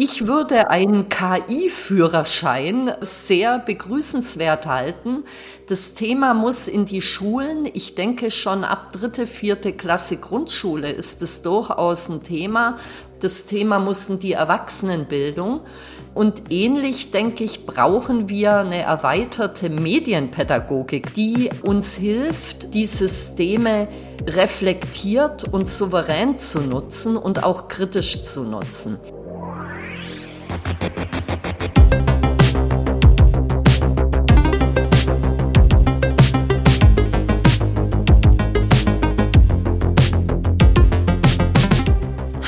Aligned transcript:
Ich 0.00 0.28
würde 0.28 0.70
einen 0.70 1.08
KI-Führerschein 1.08 2.92
sehr 3.00 3.58
begrüßenswert 3.58 4.64
halten. 4.64 5.24
Das 5.66 5.92
Thema 5.94 6.34
muss 6.34 6.68
in 6.68 6.84
die 6.84 7.02
Schulen. 7.02 7.68
Ich 7.72 7.96
denke 7.96 8.30
schon 8.30 8.62
ab 8.62 8.92
dritte, 8.92 9.26
vierte 9.26 9.72
Klasse 9.72 10.18
Grundschule 10.18 10.88
ist 10.92 11.20
es 11.20 11.42
durchaus 11.42 12.08
ein 12.08 12.22
Thema. 12.22 12.78
Das 13.18 13.46
Thema 13.46 13.80
muss 13.80 14.08
in 14.08 14.20
die 14.20 14.34
Erwachsenenbildung. 14.34 15.62
Und 16.14 16.44
ähnlich, 16.50 17.10
denke 17.10 17.42
ich, 17.42 17.66
brauchen 17.66 18.28
wir 18.28 18.58
eine 18.58 18.82
erweiterte 18.82 19.68
Medienpädagogik, 19.68 21.12
die 21.14 21.50
uns 21.62 21.96
hilft, 21.96 22.72
die 22.72 22.86
Systeme 22.86 23.88
reflektiert 24.28 25.52
und 25.52 25.66
souverän 25.66 26.38
zu 26.38 26.60
nutzen 26.60 27.16
und 27.16 27.42
auch 27.42 27.66
kritisch 27.66 28.22
zu 28.22 28.44
nutzen. 28.44 29.00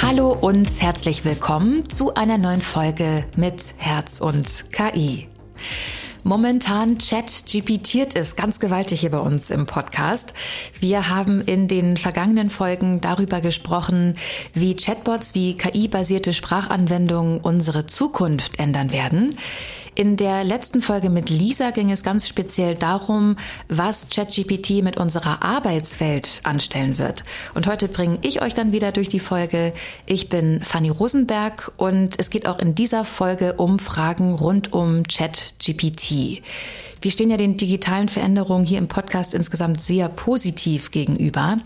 Hallo 0.03 0.33
und 0.33 0.69
herzlich 0.83 1.25
willkommen 1.25 1.89
zu 1.89 2.15
einer 2.15 2.37
neuen 2.37 2.61
Folge 2.61 3.25
mit 3.37 3.75
Herz 3.79 4.21
und 4.21 4.73
KI. 4.73 5.29
Momentan 6.23 6.99
chat-GPTiert 6.99 8.15
es 8.15 8.37
ganz 8.37 8.61
gewaltig 8.61 9.01
hier 9.01 9.11
bei 9.11 9.19
uns 9.21 9.51
im 9.51 9.65
Podcast. 9.65 10.35
Wir 10.79 11.09
haben 11.09 11.41
in 11.41 11.67
den 11.67 11.97
vergangenen 11.97 12.51
Folgen 12.51 13.01
darüber 13.01 13.41
gesprochen, 13.41 14.17
wie 14.53 14.77
Chatbots, 14.77 15.35
wie 15.35 15.57
KI-basierte 15.57 16.33
Sprachanwendungen 16.33 17.41
unsere 17.41 17.87
Zukunft 17.87 18.59
ändern 18.59 18.93
werden. 18.93 19.35
In 19.97 20.17
der 20.17 20.45
letzten 20.45 20.83
Folge 20.83 21.11
mit 21.11 21.31
Lisa 21.31 21.73
ging 21.73 21.91
es 21.91 22.05
ganz 22.05 22.29
speziell 22.29 22.77
darum, 22.77 23.37
was 23.69 24.09
ChatGPT 24.09 24.83
mit 24.83 24.99
unserer 24.99 25.43
Arbeitswelt 25.43 26.41
anstellen 26.45 26.97
wird. 26.97 27.25
Und 27.55 27.67
heute 27.67 27.89
bringe 27.89 28.19
ich 28.23 28.41
euch 28.41 28.55
dann 28.55 28.71
wieder 28.73 28.93
durch 28.93 29.09
die 29.09 29.19
Folge. 29.19 29.73
Ich 30.07 30.29
bin 30.29 30.61
Fanny 30.63 30.91
Rosenberg 30.91 31.73
und 31.77 32.15
es 32.19 32.31
geht 32.31 32.47
auch 32.47 32.61
in 32.61 32.77
dieser 32.77 33.05
Folge 33.05 33.55
um 33.55 33.81
Fragen 33.81 34.35
rund 34.35 34.73
um 34.73 35.03
ChatGPT. 35.03 36.41
Wir 37.03 37.11
stehen 37.11 37.31
ja 37.31 37.39
den 37.39 37.57
digitalen 37.57 38.11
Veränderungen 38.11 38.67
hier 38.67 38.77
im 38.77 38.87
Podcast 38.87 39.33
insgesamt 39.35 39.81
sehr 39.81 40.11
positiv 40.11 40.91
gegenüber. 40.91 41.57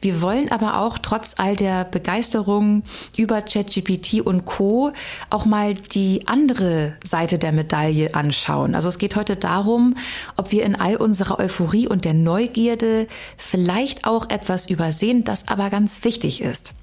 Wir 0.00 0.22
wollen 0.22 0.52
aber 0.52 0.78
auch 0.78 0.98
trotz 0.98 1.34
all 1.36 1.56
der 1.56 1.84
Begeisterung 1.84 2.84
über 3.16 3.42
ChatGPT 3.42 4.20
und 4.20 4.44
Co. 4.44 4.92
auch 5.30 5.46
mal 5.46 5.74
die 5.74 6.28
andere 6.28 6.94
Seite 7.04 7.40
der 7.40 7.50
Medaille 7.50 7.73
anschauen. 8.12 8.74
Also 8.74 8.88
es 8.88 8.98
geht 8.98 9.16
heute 9.16 9.36
darum, 9.36 9.96
ob 10.36 10.52
wir 10.52 10.64
in 10.64 10.76
all 10.76 10.96
unserer 10.96 11.38
Euphorie 11.38 11.88
und 11.88 12.04
der 12.04 12.14
Neugierde 12.14 13.06
vielleicht 13.36 14.06
auch 14.06 14.30
etwas 14.30 14.68
übersehen, 14.68 15.24
das 15.24 15.48
aber 15.48 15.70
ganz 15.70 16.04
wichtig 16.04 16.40
ist. 16.40 16.74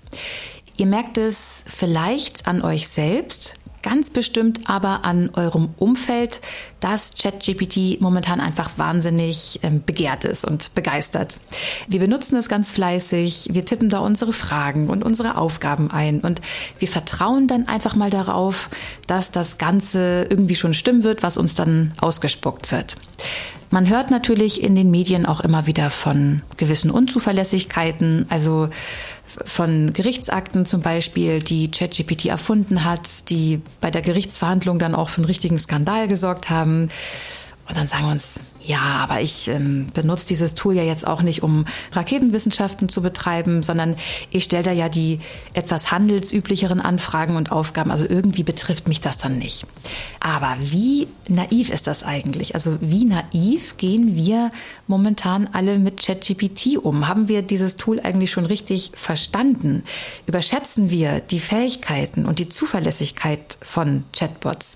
Ihr 0.78 0.88
merkt 0.88 1.18
es 1.18 1.64
vielleicht 1.68 2.48
an 2.48 2.62
euch 2.62 2.88
selbst, 2.88 3.56
ganz 3.82 4.10
bestimmt 4.10 4.62
aber 4.70 5.06
an 5.06 5.30
eurem 5.34 5.70
Umfeld, 5.78 6.42
dass 6.80 7.12
ChatGPT 7.12 8.02
momentan 8.02 8.40
einfach 8.40 8.72
wahnsinnig 8.78 9.60
ähm, 9.64 9.84
begehrt 9.86 10.24
ist 10.24 10.46
und 10.46 10.74
begeistert. 10.74 11.40
Wir 11.88 12.00
benutzen 12.00 12.36
es 12.38 12.50
ganz 12.50 12.72
fleißig, 12.72 13.50
wir 13.52 13.66
tippen 13.66 13.90
da 13.90 14.00
unsere 14.00 14.34
Fragen 14.34 14.90
und 14.90 15.04
unsere 15.04 15.38
Aufgaben 15.38 15.92
ein 15.92 16.22
und 16.22 16.42
wir 16.80 16.88
vertrauen 16.88 17.48
dann 17.48 17.68
einfach 17.68 17.96
mal 17.96 18.10
darauf, 18.10 18.70
dass 19.08 19.32
das 19.32 19.58
Ganze 19.58 20.28
irgendwie 20.30 20.56
schon 20.56 20.74
stimmen 20.74 21.04
wird, 21.04 21.24
was 21.24 21.38
uns 21.38 21.56
dann 21.56 21.94
ausgespuckt 22.00 22.72
wird. 22.72 22.96
Man 23.74 23.88
hört 23.88 24.12
natürlich 24.12 24.62
in 24.62 24.76
den 24.76 24.92
Medien 24.92 25.26
auch 25.26 25.40
immer 25.40 25.66
wieder 25.66 25.90
von 25.90 26.42
gewissen 26.58 26.92
Unzuverlässigkeiten, 26.92 28.26
also 28.30 28.68
von 29.46 29.94
Gerichtsakten 29.94 30.66
zum 30.66 30.82
Beispiel, 30.82 31.42
die 31.42 31.72
ChatGPT 31.72 32.26
erfunden 32.26 32.84
hat, 32.84 33.30
die 33.30 33.62
bei 33.80 33.92
der 33.92 34.02
Gerichtsverhandlung 34.02 34.80
dann 34.80 34.96
auch 34.96 35.10
für 35.10 35.18
einen 35.18 35.26
richtigen 35.26 35.58
Skandal 35.58 36.08
gesorgt 36.08 36.50
haben. 36.50 36.90
Und 37.68 37.78
dann 37.78 37.88
sagen 37.88 38.06
wir 38.06 38.12
uns, 38.12 38.36
ja, 38.64 38.80
aber 38.80 39.22
ich 39.22 39.48
ähm, 39.48 39.90
benutze 39.94 40.28
dieses 40.28 40.56
Tool 40.56 40.76
ja 40.76 40.84
jetzt 40.84 41.08
auch 41.08 41.22
nicht, 41.22 41.44
um 41.44 41.66
Raketenwissenschaften 41.92 42.90
zu 42.90 43.02
betreiben, 43.02 43.64
sondern 43.64 43.96
ich 44.30 44.44
stelle 44.44 44.64
da 44.64 44.72
ja 44.72 44.90
die 44.90 45.20
etwas 45.54 45.92
handelsüblicheren 45.92 46.80
Anfragen 46.80 47.36
und 47.36 47.52
Aufgaben. 47.52 47.92
Also 47.92 48.06
irgendwie 48.08 48.44
betrifft 48.44 48.88
mich 48.88 49.00
das 49.00 49.18
dann 49.18 49.38
nicht. 49.38 49.66
Aber 50.20 50.56
wie 50.60 51.08
naiv 51.28 51.70
ist 51.70 51.88
das 51.88 52.04
eigentlich? 52.04 52.54
Also 52.54 52.78
wie 52.82 53.06
naiv 53.06 53.78
gehen 53.78 54.16
wir 54.16 54.52
momentan 54.88 55.50
alle 55.52 55.80
mit 55.80 56.06
ChatGPT 56.06 56.78
um? 56.78 57.08
Haben 57.08 57.28
wir 57.28 57.42
dieses 57.42 57.78
Tool 57.78 58.00
eigentlich 58.00 58.32
schon 58.32 58.46
richtig 58.46 58.92
verstanden? 58.94 59.84
Überschätzen 60.28 60.90
wir 60.90 61.20
die 61.20 61.40
Fähigkeiten 61.40 62.26
und 62.26 62.40
die 62.40 62.50
Zuverlässigkeit 62.50 63.58
von 63.62 64.04
Chatbots? 64.14 64.76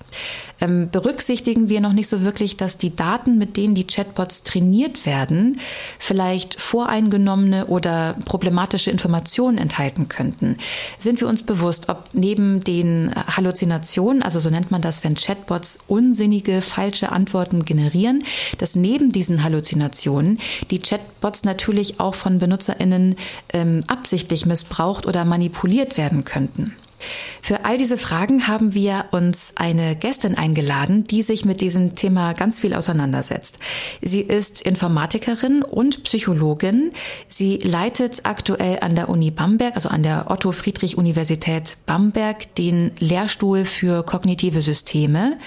Ähm, 0.61 0.89
berücksichtigen 0.89 1.69
wir 1.69 1.81
noch 1.81 1.93
nicht 1.93 2.07
so 2.07 2.21
wirklich, 2.21 2.55
dass 2.55 2.77
die 2.77 2.95
Daten, 2.95 3.37
mit 3.37 3.57
denen 3.57 3.74
die 3.75 3.85
Chatbots 3.85 4.43
trainiert 4.43 5.05
werden, 5.05 5.59
vielleicht 5.99 6.59
voreingenommene 6.59 7.67
oder 7.67 8.15
problematische 8.25 8.91
Informationen 8.91 9.57
enthalten 9.57 10.07
könnten. 10.07 10.57
Sind 10.99 11.21
wir 11.21 11.27
uns 11.27 11.43
bewusst, 11.43 11.89
ob 11.89 12.09
neben 12.13 12.63
den 12.63 13.11
Halluzinationen, 13.15 14.23
also 14.23 14.39
so 14.39 14.49
nennt 14.49 14.71
man 14.71 14.81
das, 14.81 15.03
wenn 15.03 15.15
Chatbots 15.15 15.79
unsinnige, 15.87 16.61
falsche 16.61 17.11
Antworten 17.11 17.65
generieren, 17.65 18.23
dass 18.57 18.75
neben 18.75 19.11
diesen 19.11 19.43
Halluzinationen 19.43 20.39
die 20.71 20.79
Chatbots 20.79 21.43
natürlich 21.43 21.99
auch 21.99 22.15
von 22.15 22.39
BenutzerInnen 22.39 23.15
ähm, 23.53 23.81
absichtlich 23.87 24.45
missbraucht 24.45 25.05
oder 25.05 25.25
manipuliert 25.25 25.97
werden 25.97 26.23
könnten. 26.23 26.75
Für 27.41 27.63
all 27.63 27.77
diese 27.77 27.97
Fragen 27.97 28.47
haben 28.47 28.73
wir 28.73 29.05
uns 29.11 29.53
eine 29.55 29.95
Gästin 29.95 30.35
eingeladen, 30.35 31.03
die 31.05 31.21
sich 31.21 31.45
mit 31.45 31.61
diesem 31.61 31.93
Thema 31.95 32.33
ganz 32.33 32.59
viel 32.59 32.73
auseinandersetzt. 32.73 33.59
Sie 34.01 34.21
ist 34.21 34.61
Informatikerin 34.61 35.61
und 35.61 36.03
Psychologin. 36.03 36.91
Sie 37.27 37.57
leitet 37.57 38.21
aktuell 38.23 38.79
an 38.81 38.95
der 38.95 39.09
Uni 39.09 39.29
Bamberg, 39.29 39.75
also 39.75 39.89
an 39.89 40.01
der 40.01 40.31
Otto 40.31 40.51
Friedrich 40.51 40.97
Universität 40.97 41.77
Bamberg, 41.85 42.55
den 42.55 42.91
Lehrstuhl 42.99 43.65
für 43.65 44.03
kognitive 44.03 44.61
Systeme. 44.61 45.37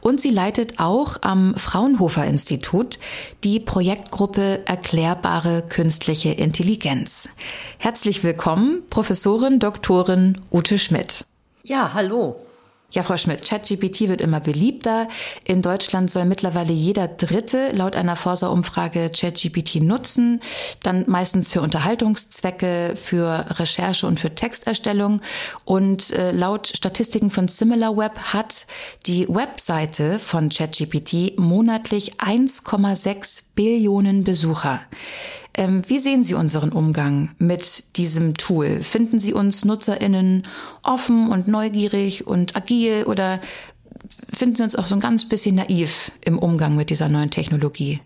Und 0.00 0.20
sie 0.20 0.30
leitet 0.30 0.80
auch 0.80 1.18
am 1.22 1.54
Fraunhofer 1.56 2.24
Institut 2.24 2.98
die 3.44 3.60
Projektgruppe 3.60 4.62
Erklärbare 4.64 5.62
künstliche 5.68 6.32
Intelligenz. 6.32 7.28
Herzlich 7.78 8.24
willkommen, 8.24 8.82
Professorin 8.90 9.60
Doktorin 9.60 10.40
Ute 10.50 10.78
Schmidt. 10.78 10.93
Schmidt. 10.94 11.24
Ja, 11.64 11.92
hallo. 11.92 12.36
Ja, 12.92 13.02
Frau 13.02 13.16
Schmidt, 13.16 13.44
ChatGPT 13.44 14.02
wird 14.02 14.20
immer 14.20 14.38
beliebter. 14.38 15.08
In 15.44 15.60
Deutschland 15.62 16.12
soll 16.12 16.24
mittlerweile 16.26 16.72
jeder 16.72 17.08
Dritte 17.08 17.70
laut 17.72 17.96
einer 17.96 18.14
Forsa-Umfrage 18.14 19.10
ChatGPT 19.10 19.82
nutzen. 19.82 20.40
Dann 20.84 21.02
meistens 21.08 21.50
für 21.50 21.60
Unterhaltungszwecke, 21.62 22.94
für 22.94 23.44
Recherche 23.58 24.06
und 24.06 24.20
für 24.20 24.36
Texterstellung. 24.36 25.22
Und 25.64 26.12
äh, 26.12 26.30
laut 26.30 26.68
Statistiken 26.68 27.32
von 27.32 27.48
SimilarWeb 27.48 28.16
hat 28.32 28.68
die 29.06 29.26
Webseite 29.28 30.20
von 30.20 30.48
ChatGPT 30.48 31.36
monatlich 31.36 32.20
1,6 32.20 33.46
Billionen 33.56 34.22
Besucher. 34.22 34.82
Ähm, 35.56 35.82
wie 35.86 35.98
sehen 35.98 36.24
Sie 36.24 36.34
unseren 36.34 36.72
Umgang 36.72 37.30
mit 37.38 37.96
diesem 37.96 38.36
Tool? 38.36 38.82
Finden 38.82 39.20
Sie 39.20 39.32
uns 39.32 39.64
NutzerInnen 39.64 40.42
offen 40.82 41.30
und 41.30 41.46
neugierig 41.46 42.26
und 42.26 42.56
agil 42.56 43.04
oder 43.04 43.40
finden 44.08 44.56
Sie 44.56 44.62
uns 44.64 44.74
auch 44.74 44.86
so 44.86 44.96
ein 44.96 45.00
ganz 45.00 45.28
bisschen 45.28 45.54
naiv 45.54 46.10
im 46.24 46.38
Umgang 46.38 46.74
mit 46.74 46.90
dieser 46.90 47.08
neuen 47.08 47.30
Technologie? 47.30 48.00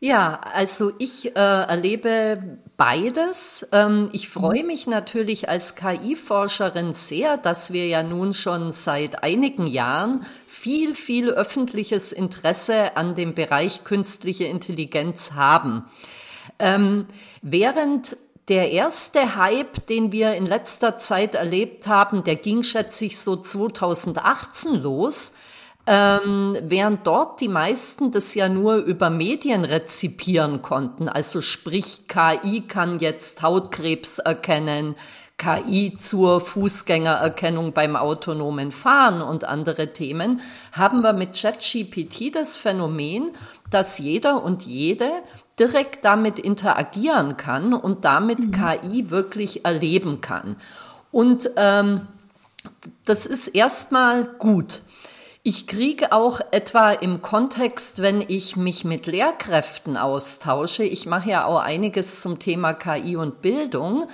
Ja, 0.00 0.38
also 0.52 0.92
ich 0.98 1.34
äh, 1.34 1.40
erlebe 1.40 2.60
beides. 2.76 3.66
Ähm, 3.72 4.10
ich 4.12 4.28
freue 4.28 4.62
mich 4.62 4.86
natürlich 4.86 5.48
als 5.48 5.74
KI-Forscherin 5.74 6.92
sehr, 6.92 7.36
dass 7.36 7.72
wir 7.72 7.88
ja 7.88 8.04
nun 8.04 8.32
schon 8.32 8.70
seit 8.70 9.24
einigen 9.24 9.66
Jahren 9.66 10.24
viel, 10.58 10.94
viel 10.94 11.30
öffentliches 11.30 12.12
Interesse 12.12 12.96
an 12.96 13.14
dem 13.14 13.34
Bereich 13.34 13.84
künstliche 13.84 14.44
Intelligenz 14.44 15.32
haben. 15.32 15.84
Ähm, 16.58 17.06
während 17.42 18.16
der 18.48 18.72
erste 18.72 19.36
Hype, 19.36 19.86
den 19.86 20.10
wir 20.10 20.34
in 20.34 20.46
letzter 20.46 20.96
Zeit 20.96 21.36
erlebt 21.36 21.86
haben, 21.86 22.24
der 22.24 22.36
ging 22.36 22.64
schätzlich 22.64 23.18
so 23.18 23.36
2018 23.36 24.82
los, 24.82 25.32
ähm, 25.90 26.54
während 26.60 27.06
dort 27.06 27.40
die 27.40 27.48
meisten 27.48 28.10
das 28.10 28.34
ja 28.34 28.50
nur 28.50 28.76
über 28.76 29.08
Medien 29.08 29.64
rezipieren 29.64 30.60
konnten. 30.60 31.08
Also 31.08 31.40
sprich, 31.40 32.06
KI 32.08 32.60
kann 32.68 32.98
jetzt 32.98 33.40
Hautkrebs 33.40 34.18
erkennen, 34.18 34.96
KI 35.38 35.96
zur 35.96 36.42
Fußgängererkennung 36.42 37.72
beim 37.72 37.96
autonomen 37.96 38.70
Fahren 38.70 39.22
und 39.22 39.44
andere 39.44 39.94
Themen, 39.94 40.42
haben 40.72 41.02
wir 41.02 41.14
mit 41.14 41.40
ChatGPT 41.40 42.34
das 42.34 42.58
Phänomen, 42.58 43.30
dass 43.70 43.98
jeder 43.98 44.44
und 44.44 44.64
jede 44.64 45.08
direkt 45.58 46.04
damit 46.04 46.38
interagieren 46.38 47.38
kann 47.38 47.72
und 47.72 48.04
damit 48.04 48.44
mhm. 48.44 48.50
KI 48.50 49.10
wirklich 49.10 49.64
erleben 49.64 50.20
kann. 50.20 50.56
Und 51.12 51.50
ähm, 51.56 52.08
das 53.06 53.24
ist 53.24 53.48
erstmal 53.48 54.24
gut. 54.24 54.82
Ich 55.44 55.66
kriege 55.66 56.12
auch 56.12 56.40
etwa 56.50 56.90
im 56.90 57.22
Kontext, 57.22 58.02
wenn 58.02 58.24
ich 58.26 58.56
mich 58.56 58.84
mit 58.84 59.06
Lehrkräften 59.06 59.96
austausche, 59.96 60.82
ich 60.82 61.06
mache 61.06 61.30
ja 61.30 61.44
auch 61.44 61.60
einiges 61.60 62.20
zum 62.20 62.38
Thema 62.38 62.74
KI 62.74 63.16
und 63.16 63.40
Bildung, 63.40 64.08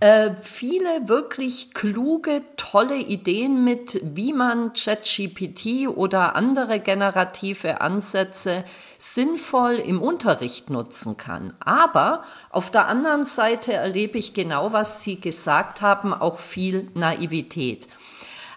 äh, 0.00 0.34
viele 0.40 1.08
wirklich 1.08 1.74
kluge, 1.74 2.42
tolle 2.56 2.96
Ideen 2.96 3.62
mit, 3.62 4.00
wie 4.02 4.32
man 4.32 4.72
ChatGPT 4.72 5.86
oder 5.86 6.34
andere 6.34 6.80
generative 6.80 7.80
Ansätze 7.80 8.64
sinnvoll 8.98 9.74
im 9.74 10.02
Unterricht 10.02 10.70
nutzen 10.70 11.16
kann. 11.18 11.54
Aber 11.60 12.24
auf 12.50 12.72
der 12.72 12.88
anderen 12.88 13.22
Seite 13.22 13.74
erlebe 13.74 14.18
ich 14.18 14.34
genau, 14.34 14.72
was 14.72 15.04
Sie 15.04 15.20
gesagt 15.20 15.82
haben, 15.82 16.12
auch 16.12 16.40
viel 16.40 16.90
Naivität. 16.94 17.86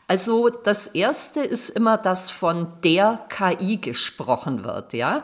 Also 0.08 0.50
das 0.50 0.88
erste 0.88 1.42
ist 1.42 1.70
immer, 1.70 1.98
dass 1.98 2.30
von 2.30 2.68
der 2.84 3.26
KI 3.30 3.78
gesprochen 3.78 4.64
wird, 4.64 4.94
ja. 4.94 5.24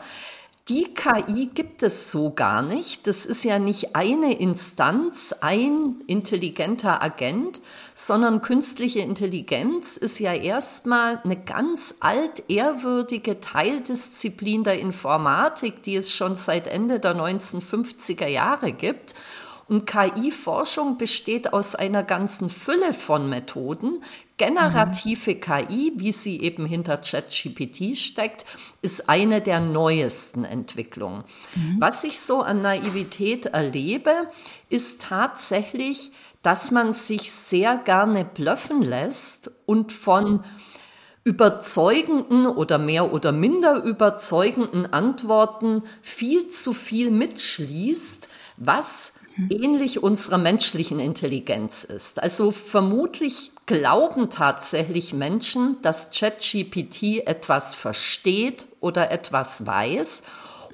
Die 0.68 0.94
KI 0.94 1.50
gibt 1.52 1.82
es 1.82 2.12
so 2.12 2.30
gar 2.30 2.62
nicht. 2.62 3.08
Das 3.08 3.26
ist 3.26 3.42
ja 3.42 3.58
nicht 3.58 3.96
eine 3.96 4.38
Instanz, 4.38 5.34
ein 5.40 5.96
intelligenter 6.06 7.02
Agent, 7.02 7.60
sondern 7.94 8.42
künstliche 8.42 9.00
Intelligenz 9.00 9.96
ist 9.96 10.20
ja 10.20 10.32
erstmal 10.32 11.20
eine 11.24 11.36
ganz 11.36 11.96
altehrwürdige 11.98 13.40
Teildisziplin 13.40 14.62
der 14.62 14.78
Informatik, 14.78 15.82
die 15.82 15.96
es 15.96 16.12
schon 16.12 16.36
seit 16.36 16.68
Ende 16.68 17.00
der 17.00 17.16
1950er 17.16 18.28
Jahre 18.28 18.72
gibt 18.72 19.16
und 19.72 19.86
KI-Forschung 19.86 20.98
besteht 20.98 21.54
aus 21.54 21.74
einer 21.74 22.02
ganzen 22.02 22.50
Fülle 22.50 22.92
von 22.92 23.30
Methoden. 23.30 24.02
Generative 24.36 25.34
mhm. 25.34 25.40
KI, 25.40 25.92
wie 25.96 26.12
sie 26.12 26.42
eben 26.42 26.66
hinter 26.66 26.98
ChatGPT 26.98 27.96
steckt, 27.96 28.44
ist 28.82 29.08
eine 29.08 29.40
der 29.40 29.60
neuesten 29.60 30.44
Entwicklungen. 30.44 31.24
Mhm. 31.54 31.76
Was 31.78 32.04
ich 32.04 32.20
so 32.20 32.42
an 32.42 32.60
Naivität 32.60 33.46
erlebe, 33.46 34.12
ist 34.68 35.00
tatsächlich, 35.00 36.10
dass 36.42 36.70
man 36.70 36.92
sich 36.92 37.32
sehr 37.32 37.78
gerne 37.78 38.26
blöffen 38.26 38.82
lässt 38.82 39.52
und 39.64 39.90
von 39.90 40.44
überzeugenden 41.24 42.44
oder 42.46 42.76
mehr 42.76 43.14
oder 43.14 43.32
minder 43.32 43.82
überzeugenden 43.82 44.92
Antworten 44.92 45.82
viel 46.02 46.48
zu 46.48 46.74
viel 46.74 47.10
mitschließt, 47.10 48.28
was 48.58 49.14
ähnlich 49.50 50.02
unserer 50.02 50.38
menschlichen 50.38 50.98
Intelligenz 50.98 51.84
ist. 51.84 52.22
Also 52.22 52.50
vermutlich 52.50 53.52
glauben 53.66 54.30
tatsächlich 54.30 55.12
Menschen, 55.14 55.76
dass 55.82 56.10
ChatGPT 56.10 57.26
etwas 57.26 57.74
versteht 57.74 58.66
oder 58.80 59.10
etwas 59.10 59.66
weiß. 59.66 60.22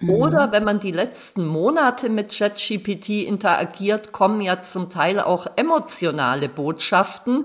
Mhm. 0.01 0.11
Oder 0.11 0.53
wenn 0.53 0.65
man 0.65 0.81
die 0.81 0.93
letzten 0.93 1.47
Monate 1.47 2.09
mit 2.09 2.37
ChatGPT 2.37 3.25
interagiert, 3.27 4.13
kommen 4.13 4.41
ja 4.41 4.61
zum 4.61 4.91
Teil 4.91 5.21
auch 5.21 5.47
emotionale 5.57 6.49
Botschaften, 6.49 7.45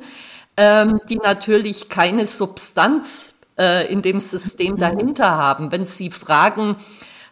ähm, 0.55 0.99
die 1.09 1.17
natürlich 1.17 1.89
keine 1.89 2.25
Substanz 2.25 3.33
äh, 3.57 3.91
in 3.91 4.01
dem 4.01 4.19
System 4.19 4.73
mhm. 4.73 4.79
dahinter 4.79 5.31
haben. 5.31 5.71
Wenn 5.71 5.85
Sie 5.85 6.11
fragen, 6.11 6.77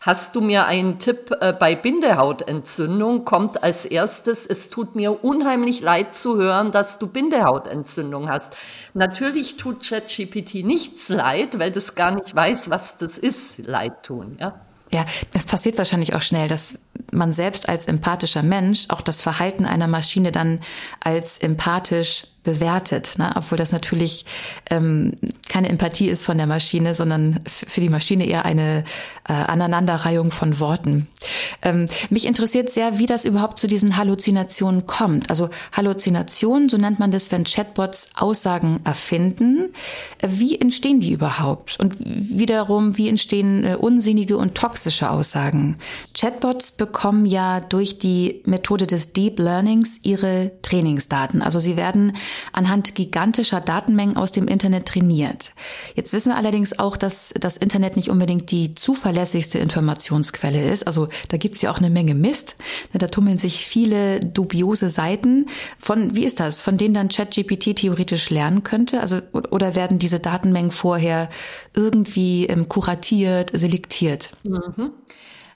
Hast 0.03 0.35
du 0.35 0.41
mir 0.41 0.65
einen 0.65 0.97
Tipp 0.97 1.29
äh, 1.41 1.53
bei 1.53 1.75
Bindehautentzündung? 1.75 3.23
Kommt 3.23 3.61
als 3.61 3.85
erstes, 3.85 4.47
es 4.47 4.71
tut 4.71 4.95
mir 4.95 5.23
unheimlich 5.23 5.81
leid 5.81 6.15
zu 6.15 6.37
hören, 6.37 6.71
dass 6.71 6.97
du 6.97 7.05
Bindehautentzündung 7.05 8.27
hast. 8.27 8.57
Natürlich 8.95 9.57
tut 9.57 9.87
ChatGPT 9.87 10.65
nichts 10.65 11.09
leid, 11.09 11.59
weil 11.59 11.71
das 11.71 11.93
gar 11.93 12.09
nicht 12.09 12.35
weiß, 12.35 12.71
was 12.71 12.97
das 12.97 13.19
ist, 13.19 13.67
Leid 13.67 14.01
tun, 14.01 14.37
ja. 14.39 14.59
Ja, 14.91 15.05
das 15.33 15.45
passiert 15.45 15.77
wahrscheinlich 15.77 16.15
auch 16.15 16.21
schnell, 16.23 16.47
dass 16.47 16.79
man 17.11 17.31
selbst 17.31 17.69
als 17.69 17.85
empathischer 17.85 18.43
Mensch 18.43 18.87
auch 18.89 19.01
das 19.01 19.21
Verhalten 19.21 19.65
einer 19.65 19.87
Maschine 19.87 20.31
dann 20.31 20.61
als 20.99 21.37
empathisch 21.37 22.23
bewertet, 22.43 23.15
ne? 23.17 23.31
obwohl 23.35 23.57
das 23.57 23.71
natürlich 23.71 24.25
ähm, 24.69 25.13
keine 25.47 25.69
Empathie 25.69 26.07
ist 26.07 26.23
von 26.23 26.37
der 26.37 26.47
Maschine, 26.47 26.93
sondern 26.93 27.39
für 27.45 27.81
die 27.81 27.89
Maschine 27.89 28.25
eher 28.25 28.45
eine 28.45 28.83
äh, 29.27 29.33
Aneinanderreihung 29.33 30.31
von 30.31 30.59
Worten. 30.59 31.07
Ähm, 31.61 31.87
mich 32.09 32.25
interessiert 32.25 32.69
sehr, 32.69 32.97
wie 32.97 33.05
das 33.05 33.25
überhaupt 33.25 33.57
zu 33.57 33.67
diesen 33.67 33.97
Halluzinationen 33.97 34.85
kommt. 34.85 35.29
Also 35.29 35.49
Halluzinationen, 35.73 36.69
so 36.69 36.77
nennt 36.77 36.99
man 36.99 37.11
das, 37.11 37.31
wenn 37.31 37.43
Chatbots 37.43 38.09
Aussagen 38.15 38.79
erfinden. 38.83 39.73
Wie 40.25 40.59
entstehen 40.59 40.99
die 40.99 41.11
überhaupt? 41.11 41.79
Und 41.79 41.95
wiederum, 41.99 42.97
wie 42.97 43.09
entstehen 43.09 43.63
äh, 43.63 43.75
unsinnige 43.75 44.37
und 44.37 44.55
toxische 44.55 45.09
Aussagen? 45.11 45.77
Chatbots 46.17 46.71
bekommen 46.71 47.25
ja 47.25 47.59
durch 47.59 47.99
die 47.99 48.41
Methode 48.45 48.87
des 48.87 49.13
Deep 49.13 49.37
Learnings 49.39 49.99
ihre 50.01 50.51
Trainingsdaten. 50.61 51.41
Also 51.41 51.59
sie 51.59 51.77
werden 51.77 52.13
anhand 52.53 52.95
gigantischer 52.95 53.61
Datenmengen 53.61 54.17
aus 54.17 54.31
dem 54.31 54.47
Internet 54.47 54.87
trainiert. 54.87 55.51
Jetzt 55.95 56.13
wissen 56.13 56.29
wir 56.29 56.37
allerdings 56.37 56.77
auch, 56.77 56.97
dass 56.97 57.33
das 57.39 57.57
Internet 57.57 57.95
nicht 57.95 58.09
unbedingt 58.09 58.51
die 58.51 58.75
zuverlässigste 58.75 59.59
Informationsquelle 59.59 60.69
ist. 60.69 60.87
Also 60.87 61.07
da 61.29 61.37
gibt 61.37 61.55
es 61.55 61.61
ja 61.61 61.71
auch 61.71 61.77
eine 61.77 61.89
Menge 61.89 62.15
Mist. 62.15 62.55
Da 62.93 63.07
tummeln 63.07 63.37
sich 63.37 63.65
viele 63.65 64.19
dubiose 64.19 64.89
Seiten. 64.89 65.47
Von, 65.77 66.15
wie 66.15 66.25
ist 66.25 66.39
das? 66.39 66.61
Von 66.61 66.77
denen 66.77 66.93
dann 66.93 67.09
ChatGPT 67.09 67.75
theoretisch 67.75 68.29
lernen 68.29 68.63
könnte? 68.63 69.01
Also, 69.01 69.21
oder 69.33 69.75
werden 69.75 69.99
diese 69.99 70.19
Datenmengen 70.19 70.71
vorher 70.71 71.29
irgendwie 71.75 72.45
ähm, 72.47 72.67
kuratiert, 72.67 73.51
selektiert? 73.53 74.31
Mhm. 74.43 74.91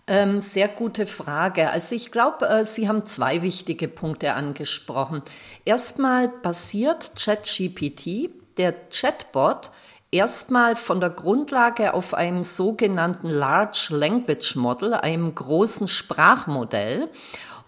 Ähm, 0.08 0.40
sehr 0.40 0.68
gute 0.68 1.08
Frage. 1.08 1.72
Also 1.72 1.96
ich 1.96 2.12
glaube, 2.12 2.48
äh, 2.48 2.64
Sie 2.64 2.88
haben 2.88 3.08
zwei 3.08 3.42
wichtige 3.42 3.88
Punkte 3.88 4.34
angesprochen. 4.34 5.24
Erstmal 5.66 6.28
basiert 6.28 7.14
ChatGPT, 7.18 8.30
der 8.58 8.76
Chatbot, 8.92 9.72
erstmal 10.12 10.76
von 10.76 11.00
der 11.00 11.10
Grundlage 11.10 11.96
auf 11.96 12.14
einem 12.14 12.44
sogenannten 12.44 13.30
Large 13.30 13.88
Language 13.90 14.56
Model, 14.56 14.94
einem 14.94 15.34
großen 15.34 15.88
Sprachmodell. 15.88 17.10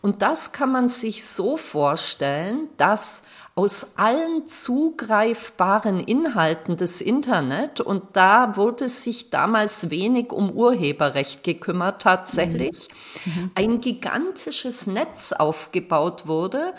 Und 0.02 0.22
das 0.22 0.52
kann 0.52 0.72
man 0.72 0.90
sich 0.90 1.26
so 1.26 1.58
vorstellen, 1.58 2.70
dass 2.78 3.24
aus 3.58 3.94
allen 3.96 4.48
zugreifbaren 4.48 6.00
Inhalten 6.00 6.78
des 6.78 7.02
Internet 7.02 7.82
und 7.82 8.04
da 8.14 8.56
wurde 8.56 8.88
sich 8.88 9.32
damals 9.32 9.90
wenig 9.90 10.32
um 10.32 10.52
Urheberrecht 10.52 11.44
gekümmert 11.44 12.04
tatsächlich, 12.04 12.88
mhm. 13.26 13.50
ein 13.56 13.82
gigantisches 13.82 14.86
Netz 14.86 15.32
aufgebaut 15.32 16.28
wurde, 16.28 16.76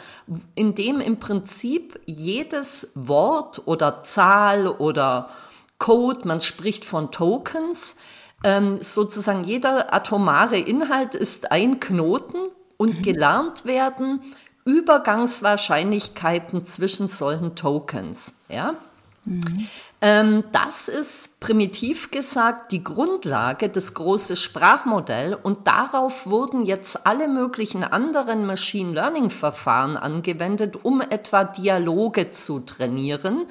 in 0.55 0.77
dem 0.77 1.01
im 1.01 1.19
Prinzip 1.19 1.99
jedes 2.07 2.93
Wort 2.95 3.67
oder 3.67 4.05
Zahl 4.05 4.69
oder 4.69 5.31
Code, 5.79 6.29
man 6.29 6.41
spricht 6.41 6.85
von 6.85 7.11
Tokens, 7.11 7.97
ähm, 8.45 8.79
sozusagen 8.81 9.43
jeder 9.43 9.93
atomare 9.93 10.61
Inhalt 10.61 11.17
ist 11.17 11.51
ein 11.51 11.81
Knoten 11.81 12.39
und 12.77 13.01
mhm. 13.01 13.03
gelernt 13.03 13.65
werden 13.65 14.21
Übergangswahrscheinlichkeiten 14.69 16.67
zwischen 16.67 17.09
solchen 17.09 17.55
Tokens. 17.55 18.35
Ja? 18.51 18.75
Mhm. 19.25 19.67
Ähm, 20.01 20.45
das 20.53 20.89
ist 20.89 21.41
primitiv 21.41 22.11
gesagt 22.11 22.71
die 22.71 22.85
Grundlage 22.85 23.71
des 23.71 23.95
großen 23.95 24.37
Sprachmodells 24.37 25.39
und 25.43 25.67
darauf 25.67 26.27
wurden 26.27 26.65
jetzt 26.65 27.07
alle 27.07 27.29
möglichen 27.29 27.83
anderen 27.83 28.45
Machine 28.47 28.93
Learning 28.93 29.31
Verfahren 29.31 29.97
angewendet, 29.97 30.85
um 30.85 31.01
etwa 31.01 31.45
Dialoge 31.45 32.31
zu 32.31 32.61
trainieren. 32.61 33.47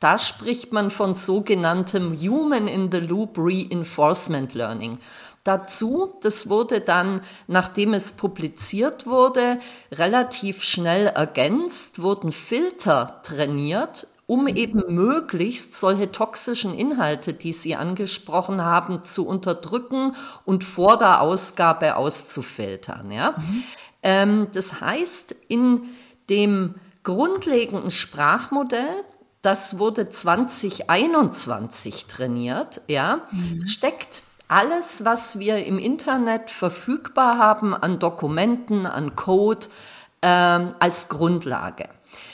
Da 0.00 0.18
spricht 0.18 0.72
man 0.72 0.90
von 0.90 1.14
sogenanntem 1.14 2.18
Human 2.18 2.66
in 2.66 2.90
the 2.90 2.98
Loop 2.98 3.36
Reinforcement 3.36 4.54
Learning. 4.54 4.98
Dazu, 5.44 6.14
das 6.22 6.48
wurde 6.48 6.80
dann, 6.80 7.20
nachdem 7.48 7.94
es 7.94 8.12
publiziert 8.12 9.06
wurde, 9.06 9.58
relativ 9.90 10.62
schnell 10.62 11.08
ergänzt, 11.08 12.00
wurden 12.00 12.30
Filter 12.30 13.20
trainiert, 13.24 14.06
um 14.26 14.46
eben 14.46 14.84
möglichst 14.94 15.74
solche 15.74 16.12
toxischen 16.12 16.74
Inhalte, 16.74 17.34
die 17.34 17.52
Sie 17.52 17.74
angesprochen 17.74 18.62
haben, 18.62 19.04
zu 19.04 19.26
unterdrücken 19.26 20.14
und 20.44 20.62
vor 20.62 20.96
der 20.96 21.20
Ausgabe 21.20 21.96
auszufiltern. 21.96 23.10
Ja? 23.10 23.34
Mhm. 23.36 23.64
Ähm, 24.02 24.46
das 24.52 24.80
heißt, 24.80 25.34
in 25.48 25.82
dem 26.30 26.76
grundlegenden 27.02 27.90
Sprachmodell, 27.90 29.02
das 29.42 29.78
wurde 29.80 30.08
2021 30.08 32.06
trainiert, 32.06 32.80
ja, 32.86 33.22
mhm. 33.32 33.66
steckt 33.66 34.22
alles, 34.52 35.06
was 35.06 35.38
wir 35.38 35.64
im 35.64 35.78
Internet 35.78 36.50
verfügbar 36.50 37.38
haben 37.38 37.74
an 37.74 37.98
Dokumenten, 37.98 38.84
an 38.84 39.16
Code, 39.16 39.66
ähm, 40.20 40.68
als 40.78 41.08
Grundlage. 41.08 41.88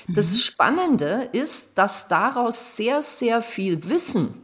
Das 0.09 0.33
mhm. 0.33 0.37
Spannende 0.39 1.29
ist, 1.33 1.79
dass 1.79 2.09
daraus 2.09 2.77
sehr, 2.77 3.03
sehr 3.03 3.41
viel 3.41 3.89
Wissen 3.89 4.35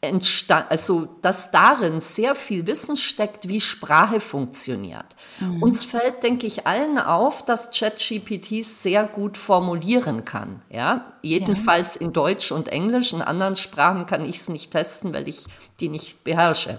entstand, 0.00 0.70
also 0.70 1.08
dass 1.20 1.50
darin 1.50 2.00
sehr 2.00 2.36
viel 2.36 2.66
Wissen 2.68 2.96
steckt, 2.96 3.48
wie 3.48 3.60
Sprache 3.60 4.20
funktioniert. 4.20 5.04
Mhm. 5.40 5.64
Uns 5.64 5.84
fällt, 5.84 6.22
denke 6.22 6.46
ich, 6.46 6.68
allen 6.68 6.96
auf, 6.96 7.44
dass 7.44 7.70
ChatGPT 7.76 8.64
sehr 8.64 9.04
gut 9.04 9.36
formulieren 9.36 10.24
kann. 10.24 10.62
Ja, 10.70 11.12
jedenfalls 11.22 11.96
ja. 11.96 12.02
in 12.02 12.12
Deutsch 12.12 12.52
und 12.52 12.68
Englisch. 12.68 13.12
In 13.12 13.20
anderen 13.20 13.56
Sprachen 13.56 14.06
kann 14.06 14.24
ich 14.24 14.36
es 14.36 14.48
nicht 14.48 14.70
testen, 14.70 15.12
weil 15.12 15.28
ich 15.28 15.44
die 15.80 15.88
nicht 15.88 16.22
beherrsche. 16.22 16.78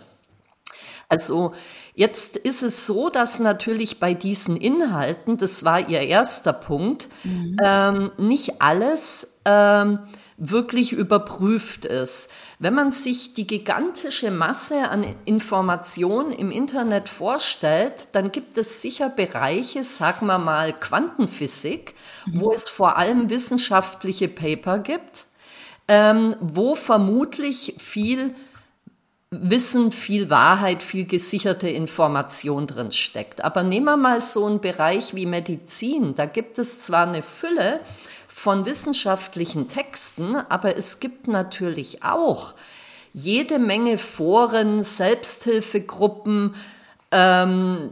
Also 1.12 1.51
jetzt 1.94 2.38
ist 2.38 2.63
es 2.63 2.88
so, 2.88 3.10
dass 3.10 3.39
natürlich 3.39 4.00
bei 4.00 4.13
diesen 4.13 4.56
Inhalten, 4.56 5.36
das 5.36 5.65
war 5.65 5.89
Ihr 5.89 6.00
erster 6.00 6.53
Punkt, 6.53 7.10
mhm. 7.25 7.58
ähm, 7.62 8.12
nicht 8.18 8.62
alles 8.62 9.34
ähm, 9.44 10.00
wirklich 10.38 10.94
überprüft 10.94 11.84
ist. 11.84 12.30
Wenn 12.60 12.74
man 12.75 12.91
sich 12.91 13.34
die 13.34 13.46
gigantische 13.46 14.32
Masse 14.32 14.88
an 14.89 15.06
Informationen 15.25 16.32
im 16.32 16.50
Internet 16.50 17.10
vorstellt, 17.10 18.08
dann 18.13 18.32
gibt 18.32 18.58
es 18.58 18.82
sicher 18.82 19.10
Bereiche, 19.10 19.84
sagen 19.84 20.27
wir 20.27 20.39
mal 20.39 20.72
Quantenphysik, 20.72 21.94
mhm. 22.25 22.39
wo 22.39 22.53
es 22.53 22.70
vor 22.70 22.98
allem 22.98 23.30
wissenschaftliche 23.30 24.30
Paper 24.30 24.80
gibt, 24.80 25.25
ähm, 25.89 26.38
wo 26.39 26.75
vermutlich 26.75 27.75
viel 27.80 28.34
Wissen, 29.34 29.94
viel 29.94 30.30
Wahrheit, 30.30 30.84
viel 30.84 31.06
gesicherte 31.06 31.70
Information 31.70 32.68
drin 32.68 32.92
steckt. 32.92 33.46
Aber 33.46 33.64
nehmen 33.64 33.86
wir 33.86 33.96
mal 33.96 34.20
so 34.20 34.46
einen 34.46 34.60
Bereich 34.60 35.16
wie 35.16 35.26
Medizin. 35.26 36.16
Da 36.16 36.26
gibt 36.26 36.60
es 36.60 36.82
zwar 36.82 37.08
eine 37.08 37.24
Fülle 37.24 37.80
von 38.28 38.66
wissenschaftlichen 38.66 39.70
Texten, 39.70 40.36
aber 40.36 40.76
es 40.76 41.00
gibt 41.00 41.30
natürlich 41.30 42.04
auch 42.04 42.56
jede 43.14 43.58
Menge 43.58 43.98
Foren, 43.98 44.84
Selbsthilfegruppen, 44.84 46.54
ähm, 47.12 47.91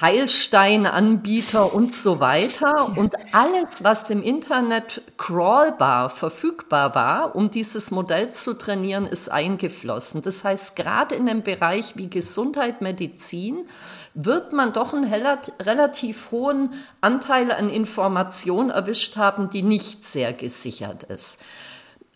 Heilsteinanbieter 0.00 1.74
und 1.74 1.94
so 1.94 2.18
weiter. 2.20 2.92
Und 2.96 3.14
alles, 3.32 3.84
was 3.84 4.08
im 4.10 4.22
Internet 4.22 5.02
crawlbar 5.18 6.10
verfügbar 6.10 6.94
war, 6.94 7.36
um 7.36 7.50
dieses 7.50 7.90
Modell 7.90 8.32
zu 8.32 8.54
trainieren, 8.54 9.06
ist 9.06 9.30
eingeflossen. 9.30 10.22
Das 10.22 10.44
heißt, 10.44 10.76
gerade 10.76 11.14
in 11.14 11.26
dem 11.26 11.42
Bereich 11.42 11.96
wie 11.96 12.08
Gesundheit, 12.08 12.80
Medizin, 12.80 13.66
wird 14.14 14.54
man 14.54 14.72
doch 14.72 14.94
einen 14.94 15.04
relativ 15.04 16.30
hohen 16.30 16.72
Anteil 17.02 17.52
an 17.52 17.68
Information 17.68 18.70
erwischt 18.70 19.16
haben, 19.16 19.50
die 19.50 19.62
nicht 19.62 20.04
sehr 20.04 20.32
gesichert 20.32 21.02
ist. 21.02 21.40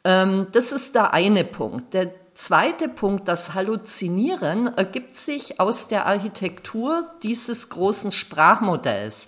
Ähm, 0.05 0.47
das 0.53 0.73
ist 0.73 0.95
der 0.95 1.13
eine 1.13 1.45
Punkt. 1.45 1.93
Der 1.93 2.11
zweite 2.41 2.89
Punkt, 2.89 3.29
das 3.29 3.55
Halluzinieren, 3.55 4.67
ergibt 4.77 5.15
sich 5.15 5.61
aus 5.61 5.87
der 5.89 6.07
Architektur 6.07 7.05
dieses 7.23 7.69
großen 7.69 8.13
Sprachmodells. 8.13 9.27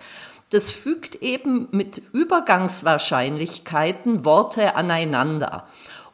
Das 0.49 0.71
fügt 0.71 1.16
eben 1.16 1.69
mit 1.73 2.00
Übergangswahrscheinlichkeiten 2.12 4.25
Worte 4.25 4.76
aneinander. 4.76 5.66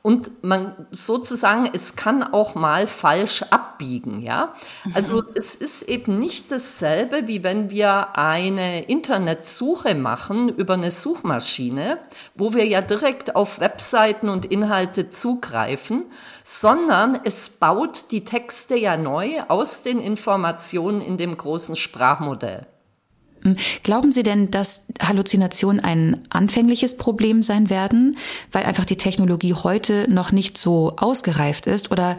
Und 0.08 0.42
man 0.42 0.86
sozusagen, 0.90 1.68
es 1.74 1.94
kann 1.94 2.22
auch 2.22 2.54
mal 2.54 2.86
falsch 2.86 3.42
abbiegen, 3.50 4.22
ja. 4.22 4.54
Also 4.94 5.16
mhm. 5.16 5.26
es 5.34 5.54
ist 5.54 5.82
eben 5.82 6.18
nicht 6.18 6.50
dasselbe, 6.50 7.28
wie 7.28 7.44
wenn 7.44 7.68
wir 7.68 8.16
eine 8.16 8.84
Internetsuche 8.84 9.94
machen 9.94 10.48
über 10.48 10.72
eine 10.72 10.90
Suchmaschine, 10.90 11.98
wo 12.34 12.54
wir 12.54 12.66
ja 12.66 12.80
direkt 12.80 13.36
auf 13.36 13.60
Webseiten 13.60 14.30
und 14.30 14.46
Inhalte 14.46 15.10
zugreifen, 15.10 16.06
sondern 16.42 17.20
es 17.24 17.50
baut 17.50 18.10
die 18.10 18.24
Texte 18.24 18.76
ja 18.76 18.96
neu 18.96 19.42
aus 19.48 19.82
den 19.82 20.00
Informationen 20.00 21.02
in 21.02 21.18
dem 21.18 21.36
großen 21.36 21.76
Sprachmodell. 21.76 22.66
Glauben 23.82 24.12
Sie 24.12 24.22
denn, 24.22 24.50
dass 24.50 24.86
Halluzinationen 25.02 25.82
ein 25.82 26.20
anfängliches 26.30 26.96
Problem 26.96 27.42
sein 27.42 27.70
werden, 27.70 28.16
weil 28.52 28.64
einfach 28.64 28.84
die 28.84 28.96
Technologie 28.96 29.54
heute 29.54 30.06
noch 30.08 30.32
nicht 30.32 30.58
so 30.58 30.94
ausgereift 30.96 31.66
ist? 31.66 31.90
Oder 31.90 32.16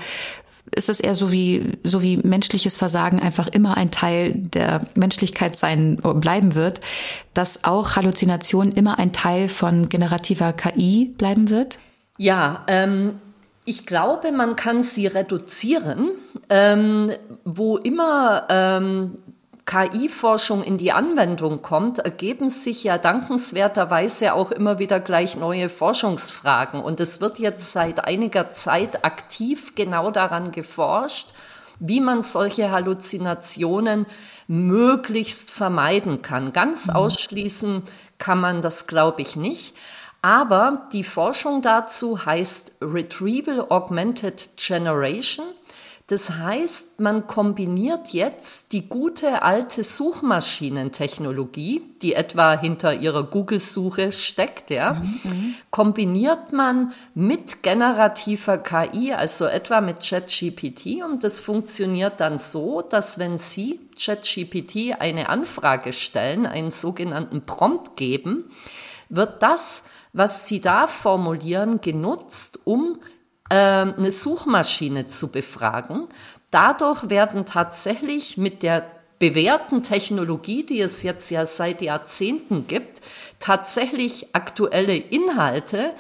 ist 0.76 0.90
es 0.90 1.00
eher 1.00 1.16
so 1.16 1.32
wie, 1.32 1.64
so 1.84 2.02
wie 2.02 2.18
menschliches 2.18 2.76
Versagen 2.76 3.20
einfach 3.20 3.48
immer 3.48 3.78
ein 3.78 3.92
Teil 3.92 4.34
der 4.34 4.88
Menschlichkeit 4.96 5.56
sein, 5.56 5.98
bleiben 5.98 6.56
wird, 6.56 6.82
dass 7.34 7.64
auch 7.64 7.96
Halluzination 7.96 8.72
immer 8.72 9.00
ein 9.00 9.14
Teil 9.14 9.50
von 9.50 9.90
generativer 9.90 10.54
KI 10.54 11.14
bleiben 11.18 11.50
wird? 11.50 11.80
Ja, 12.18 12.64
ähm, 12.68 13.20
ich 13.66 13.86
glaube, 13.86 14.32
man 14.32 14.56
kann 14.56 14.84
sie 14.84 15.08
reduzieren, 15.08 16.10
ähm, 16.50 17.12
wo 17.46 17.78
immer 17.78 18.46
ähm, 18.50 19.18
KI-Forschung 19.70 20.64
in 20.64 20.80
die 20.80 20.92
Anwendung 20.92 21.62
kommt, 21.62 22.00
ergeben 22.00 22.50
sich 22.50 22.84
ja 22.84 22.98
dankenswerterweise 22.98 24.34
auch 24.34 24.50
immer 24.50 24.80
wieder 24.80 25.00
gleich 25.00 25.38
neue 25.38 25.70
Forschungsfragen. 25.70 26.82
Und 26.82 27.00
es 27.00 27.22
wird 27.22 27.38
jetzt 27.38 27.72
seit 27.72 28.04
einiger 28.04 28.52
Zeit 28.52 29.06
aktiv 29.06 29.76
genau 29.76 30.10
daran 30.10 30.52
geforscht, 30.52 31.36
wie 31.78 32.02
man 32.02 32.24
solche 32.24 32.72
Halluzinationen 32.72 34.08
möglichst 34.48 35.52
vermeiden 35.52 36.24
kann. 36.24 36.52
Ganz 36.52 36.88
mhm. 36.88 36.96
ausschließen 36.96 37.84
kann 38.18 38.40
man 38.40 38.64
das, 38.64 38.88
glaube 38.88 39.22
ich, 39.22 39.36
nicht. 39.36 39.76
Aber 40.24 40.88
die 40.94 41.04
Forschung 41.04 41.62
dazu 41.62 42.26
heißt 42.26 42.74
Retrieval 42.82 43.68
Augmented 43.70 44.50
Generation. 44.58 45.46
Das 46.10 46.32
heißt, 46.32 47.00
man 47.02 47.28
kombiniert 47.28 48.14
jetzt 48.14 48.72
die 48.72 48.90
gute 48.90 49.44
alte 49.44 49.84
Suchmaschinentechnologie, 49.84 51.84
die 52.02 52.16
etwa 52.16 52.58
hinter 52.58 52.96
ihrer 52.96 53.22
Google-Suche 53.22 54.12
steckt, 54.12 54.72
ja, 54.72 54.96
mhm, 54.96 55.20
mhm, 55.24 55.54
kombiniert 55.70 56.52
man 56.52 56.94
mit 57.14 57.62
generativer 57.62 58.58
KI, 58.58 59.14
also 59.14 59.46
etwa 59.46 59.82
mit 59.82 60.00
ChatGPT. 60.00 61.04
Und 61.04 61.24
das 61.24 61.40
funktioniert 61.40 62.20
dann 62.20 62.40
so, 62.40 62.82
dass 62.82 63.20
wenn 63.20 63.38
Sie 63.38 63.80
ChatGPT 63.96 65.00
eine 65.00 65.30
Anfrage 65.30 65.94
stellen, 65.94 66.48
einen 66.48 66.72
sogenannten 66.72 67.44
Prompt 67.44 67.98
geben, 67.98 68.46
wird 69.10 69.44
das, 69.44 69.84
was 70.14 70.48
Sie 70.48 70.60
da 70.60 70.88
formulieren, 70.88 71.82
genutzt, 71.82 72.62
um 72.64 72.98
eine 73.56 74.12
Suchmaschine 74.12 75.08
zu 75.08 75.32
befragen. 75.32 76.08
Dadurch 76.52 77.10
werden 77.10 77.46
tatsächlich 77.46 78.38
mit 78.38 78.64
der 78.64 78.86
bewährten 79.20 79.84
Technologie, 79.84 80.66
die 80.66 80.80
es 80.80 81.04
jetzt 81.04 81.30
ja 81.30 81.46
seit 81.46 81.82
Jahrzehnten 81.82 82.68
gibt, 82.68 83.02
tatsächlich 83.40 84.34
aktuelle 84.34 84.96
Inhalte, 84.96 85.92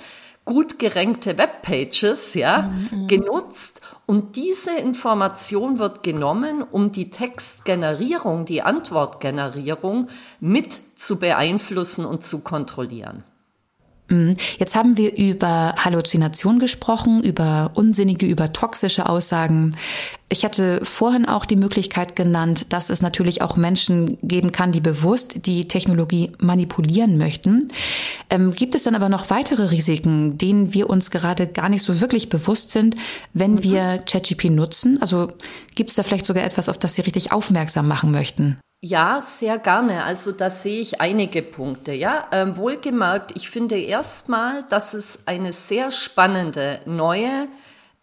gut 0.46 0.79
gerankte 0.79 1.38
Webpages, 1.38 2.34
ja, 2.34 2.74
mhm. 2.91 3.08
genutzt. 3.08 3.82
Und 4.08 4.36
diese 4.36 4.75
Information 4.79 5.77
wird 5.77 6.01
genommen, 6.01 6.63
um 6.63 6.91
die 6.91 7.12
Textgenerierung, 7.12 8.46
die 8.46 8.63
Antwortgenerierung 8.63 10.08
mit 10.39 10.79
zu 11.00 11.20
beeinflussen 11.20 12.06
und 12.06 12.24
zu 12.24 12.39
kontrollieren. 12.39 13.24
Mhm. 14.09 14.35
Jetzt 14.57 14.75
haben 14.75 14.97
wir 14.97 15.15
über 15.15 15.75
Halluzination 15.77 16.59
gesprochen, 16.59 17.23
über 17.23 17.71
unsinnige, 17.75 18.25
über 18.25 18.51
toxische 18.51 19.07
Aussagen. 19.07 19.75
Ich 20.31 20.45
hatte 20.45 20.81
vorhin 20.83 21.25
auch 21.25 21.45
die 21.45 21.55
Möglichkeit 21.55 22.15
genannt, 22.15 22.71
dass 22.71 22.89
es 22.89 23.01
natürlich 23.01 23.41
auch 23.41 23.55
Menschen 23.55 24.17
geben 24.21 24.51
kann, 24.51 24.71
die 24.71 24.81
bewusst 24.81 25.45
die 25.47 25.67
Technologie 25.67 26.31
manipulieren 26.39 27.17
möchten. 27.17 27.69
Ähm, 28.29 28.53
gibt 28.53 28.75
es 28.75 28.83
dann 28.83 28.95
aber 28.95 29.09
noch 29.09 29.29
weitere 29.29 29.71
Risiken, 29.71 30.37
denen 30.37 30.73
wir 30.73 30.89
uns 30.89 31.09
gerade 31.09 31.47
gar 31.47 31.69
nicht 31.69 31.81
so 31.81 31.99
wirklich 31.99 32.29
bewusst 32.29 32.71
sind, 32.71 32.95
wenn 33.33 33.55
mhm. 33.55 33.63
wir 33.63 33.97
ChatGP 34.05 34.51
nutzen? 34.51 35.01
Also 35.01 35.29
gibt 35.73 35.89
es 35.89 35.95
da 35.95 36.03
vielleicht 36.03 36.25
sogar 36.25 36.43
etwas, 36.43 36.69
auf 36.69 36.77
das 36.77 36.93
Sie 36.93 37.01
richtig 37.01 37.31
aufmerksam 37.31 37.87
machen 37.87 38.11
möchten? 38.11 38.57
Ja, 38.81 39.19
sehr 39.19 39.59
gerne. 39.59 40.05
Also 40.05 40.31
da 40.31 40.50
sehe 40.50 40.79
ich 40.79 41.01
einige 41.01 41.41
Punkte. 41.41 41.91
Ja, 41.93 42.27
ähm, 42.31 42.55
wohlgemerkt, 42.55 43.33
ich 43.36 43.50
finde 43.50 43.77
erstmal, 43.77 44.63
dass 44.69 44.93
es 44.93 45.27
eine 45.27 45.51
sehr 45.51 45.91
spannende 45.91 46.79
neue 46.86 47.50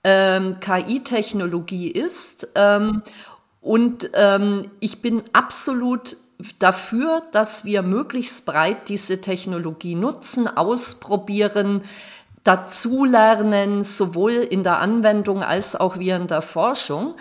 ähm, 0.04 0.60
KI-Technologie 0.60 1.90
ist. 1.90 2.48
Ähm, 2.54 3.02
und 3.62 4.10
ähm, 4.12 4.70
ich 4.80 5.00
bin 5.00 5.22
absolut 5.32 6.18
dafür, 6.58 7.22
dass 7.32 7.64
wir 7.64 7.80
möglichst 7.80 8.44
breit 8.44 8.90
diese 8.90 9.22
Technologie 9.22 9.94
nutzen, 9.94 10.46
ausprobieren, 10.46 11.80
dazulernen, 12.44 13.82
sowohl 13.82 14.32
in 14.32 14.62
der 14.62 14.78
Anwendung 14.78 15.42
als 15.42 15.74
auch 15.74 15.98
wir 15.98 16.16
in 16.16 16.26
der 16.26 16.42
Forschung. 16.42 17.14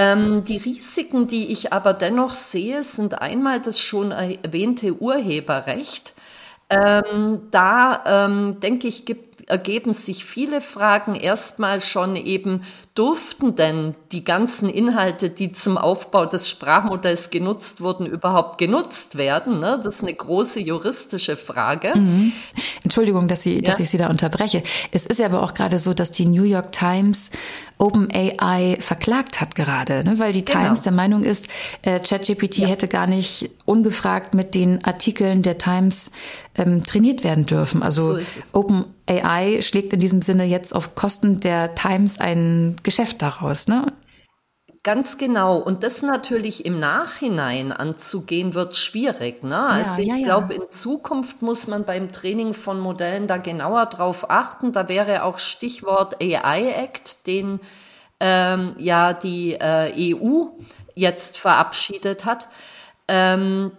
Ähm, 0.00 0.44
die 0.44 0.56
Risiken, 0.56 1.26
die 1.26 1.52
ich 1.52 1.74
aber 1.74 1.92
dennoch 1.92 2.32
sehe, 2.32 2.82
sind 2.82 3.20
einmal 3.20 3.60
das 3.60 3.78
schon 3.78 4.12
erwähnte 4.12 4.94
Urheberrecht. 4.94 6.14
Ähm, 6.70 7.42
da 7.50 8.02
ähm, 8.06 8.60
denke 8.60 8.88
ich, 8.88 9.04
gibt 9.04 9.46
ergeben 9.46 9.92
sich 9.92 10.24
viele 10.24 10.62
Fragen. 10.62 11.14
Erstmal 11.16 11.82
schon 11.82 12.16
eben, 12.16 12.62
durften 13.00 13.56
denn 13.56 13.94
die 14.12 14.24
ganzen 14.24 14.68
Inhalte, 14.68 15.30
die 15.30 15.52
zum 15.52 15.78
Aufbau 15.78 16.26
des 16.26 16.50
Sprachmodells 16.50 17.30
genutzt 17.30 17.80
wurden, 17.80 18.04
überhaupt 18.04 18.58
genutzt 18.58 19.16
werden? 19.16 19.58
Ne? 19.58 19.80
Das 19.82 19.94
ist 19.94 20.02
eine 20.02 20.12
große 20.12 20.60
juristische 20.60 21.38
Frage. 21.38 21.98
Mhm. 21.98 22.32
Entschuldigung, 22.84 23.26
dass, 23.26 23.42
Sie, 23.42 23.54
ja. 23.56 23.62
dass 23.62 23.80
ich 23.80 23.88
Sie 23.88 23.96
da 23.96 24.10
unterbreche. 24.10 24.62
Es 24.90 25.06
ist 25.06 25.18
ja 25.18 25.24
aber 25.24 25.42
auch 25.42 25.54
gerade 25.54 25.78
so, 25.78 25.94
dass 25.94 26.10
die 26.10 26.26
New 26.26 26.42
York 26.42 26.72
Times 26.72 27.30
OpenAI 27.80 28.76
verklagt 28.78 29.40
hat 29.40 29.54
gerade, 29.54 30.04
ne? 30.04 30.18
weil 30.18 30.32
die 30.32 30.44
genau. 30.44 30.64
Times 30.64 30.82
der 30.82 30.92
Meinung 30.92 31.24
ist, 31.24 31.48
äh, 31.80 31.98
ChatGPT 31.98 32.58
ja. 32.58 32.68
hätte 32.68 32.88
gar 32.88 33.06
nicht 33.06 33.50
ungefragt 33.64 34.34
mit 34.34 34.54
den 34.54 34.84
Artikeln 34.84 35.40
der 35.40 35.56
Times 35.56 36.10
ähm, 36.56 36.84
trainiert 36.84 37.24
werden 37.24 37.46
dürfen. 37.46 37.82
Also 37.82 38.18
so 38.18 38.22
OpenAI 38.52 39.62
schlägt 39.62 39.94
in 39.94 40.00
diesem 40.00 40.20
Sinne 40.20 40.44
jetzt 40.44 40.74
auf 40.74 40.94
Kosten 40.94 41.40
der 41.40 41.74
Times 41.74 42.20
ein 42.20 42.76
Geschäft 42.90 43.22
daraus. 43.22 43.68
Ne? 43.68 43.86
Ganz 44.82 45.16
genau. 45.16 45.58
Und 45.58 45.84
das 45.84 46.02
natürlich 46.02 46.66
im 46.66 46.80
Nachhinein 46.80 47.70
anzugehen, 47.70 48.54
wird 48.54 48.74
schwierig. 48.74 49.44
Ne? 49.44 49.60
Also 49.60 50.00
ja, 50.00 50.14
ich 50.16 50.20
ja, 50.22 50.26
glaube, 50.26 50.54
ja. 50.54 50.60
in 50.60 50.70
Zukunft 50.72 51.40
muss 51.40 51.68
man 51.68 51.84
beim 51.84 52.10
Training 52.10 52.52
von 52.52 52.80
Modellen 52.80 53.28
da 53.28 53.36
genauer 53.36 53.86
drauf 53.86 54.28
achten. 54.28 54.72
Da 54.72 54.88
wäre 54.88 55.22
auch 55.22 55.38
Stichwort 55.38 56.20
AI 56.20 56.70
Act, 56.70 57.28
den 57.28 57.60
ähm, 58.18 58.74
ja 58.76 59.12
die 59.12 59.52
äh, 59.52 60.14
EU 60.16 60.46
jetzt 60.96 61.38
verabschiedet 61.38 62.24
hat 62.24 62.48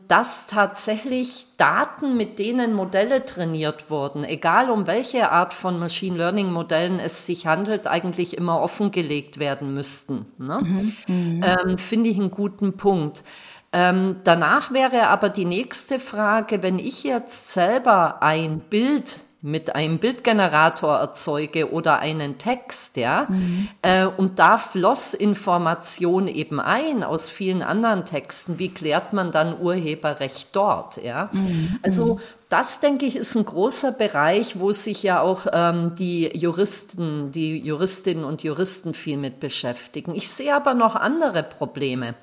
dass 0.08 0.48
tatsächlich 0.48 1.48
Daten, 1.56 2.18
mit 2.18 2.38
denen 2.38 2.74
Modelle 2.74 3.24
trainiert 3.24 3.90
wurden, 3.90 4.26
egal 4.26 4.70
um 4.70 4.88
welche 4.88 5.32
Art 5.32 5.54
von 5.54 5.80
Machine 5.80 6.18
Learning 6.18 6.52
Modellen 6.52 7.00
es 7.00 7.26
sich 7.26 7.48
handelt, 7.48 7.88
eigentlich 7.88 8.36
immer 8.38 8.60
offengelegt 8.60 9.40
werden 9.40 9.74
müssten. 9.74 10.26
Ne? 10.38 10.60
Mhm. 10.62 10.94
Mhm. 11.08 11.44
Ähm, 11.46 11.78
Finde 11.78 12.10
ich 12.10 12.20
einen 12.20 12.32
guten 12.32 12.76
Punkt. 12.76 13.24
Ähm, 13.72 14.18
danach 14.26 14.74
wäre 14.74 15.08
aber 15.08 15.30
die 15.30 15.46
nächste 15.46 16.00
Frage, 16.00 16.62
wenn 16.62 16.78
ich 16.78 17.04
jetzt 17.04 17.54
selber 17.54 18.22
ein 18.22 18.60
Bild 18.60 19.22
mit 19.44 19.76
einem 19.76 19.98
Bildgenerator 19.98 20.98
erzeuge 20.98 21.72
oder 21.72 22.00
einen 22.00 22.38
Text, 22.38 22.96
ja, 22.98 23.26
mhm. 23.28 23.68
äh, 23.82 24.06
und 24.06 24.38
da 24.38 24.58
floss 24.58 25.16
Information 25.16 26.28
eben 26.28 26.60
ein 26.60 27.04
aus 27.04 27.30
vielen 27.30 27.64
anderen 27.64 28.06
Texten. 28.06 28.60
Wie 28.60 28.70
klärt 28.70 29.14
man 29.14 29.32
dann 29.32 29.60
Urheberrecht 29.60 30.50
dort, 30.52 31.04
ja? 31.04 31.30
Mhm. 31.32 31.80
Also 31.82 32.20
das, 32.50 32.82
denke 32.82 33.06
ich, 33.06 33.16
ist 33.16 33.36
ein 33.36 33.46
großer 33.46 33.94
Bereich, 33.94 34.60
wo 34.60 34.72
sich 34.72 35.02
ja 35.02 35.22
auch 35.22 35.48
ähm, 35.52 35.96
die 35.98 36.28
Juristen, 36.38 37.32
die 37.32 37.58
Juristinnen 37.58 38.24
und 38.24 38.44
Juristen 38.44 38.94
viel 38.94 39.18
mit 39.18 39.40
beschäftigen. 39.40 40.14
Ich 40.14 40.30
sehe 40.30 40.56
aber 40.56 40.76
noch 40.76 40.96
andere 40.96 41.44
Probleme. 41.44 42.14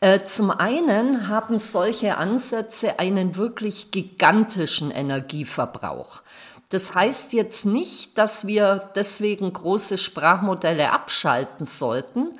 Äh, 0.00 0.24
zum 0.24 0.50
einen 0.50 1.28
haben 1.28 1.58
solche 1.58 2.18
Ansätze 2.18 2.98
einen 2.98 3.36
wirklich 3.36 3.90
gigantischen 3.90 4.90
Energieverbrauch. 4.90 6.22
Das 6.68 6.94
heißt 6.94 7.32
jetzt 7.32 7.64
nicht, 7.64 8.18
dass 8.18 8.46
wir 8.46 8.90
deswegen 8.94 9.52
große 9.52 9.98
Sprachmodelle 9.98 10.90
abschalten 10.90 11.64
sollten, 11.64 12.36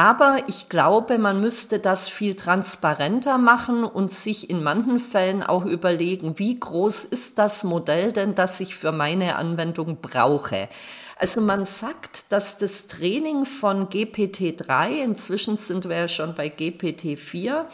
aber 0.00 0.44
ich 0.46 0.70
glaube, 0.70 1.18
man 1.18 1.42
müsste 1.42 1.78
das 1.78 2.08
viel 2.08 2.34
transparenter 2.34 3.36
machen 3.36 3.84
und 3.84 4.10
sich 4.10 4.48
in 4.48 4.62
manchen 4.62 4.98
Fällen 4.98 5.42
auch 5.42 5.66
überlegen, 5.66 6.38
wie 6.38 6.58
groß 6.58 7.04
ist 7.04 7.38
das 7.38 7.64
Modell 7.64 8.10
denn, 8.10 8.34
das 8.34 8.60
ich 8.60 8.74
für 8.74 8.92
meine 8.92 9.36
Anwendung 9.36 9.98
brauche. 10.00 10.70
Also 11.16 11.42
man 11.42 11.66
sagt, 11.66 12.32
dass 12.32 12.56
das 12.56 12.86
Training 12.86 13.44
von 13.44 13.90
GPT-3, 13.90 15.02
inzwischen 15.04 15.58
sind 15.58 15.86
wir 15.86 15.98
ja 15.98 16.08
schon 16.08 16.34
bei 16.34 16.48
GPT-4, 16.48 17.66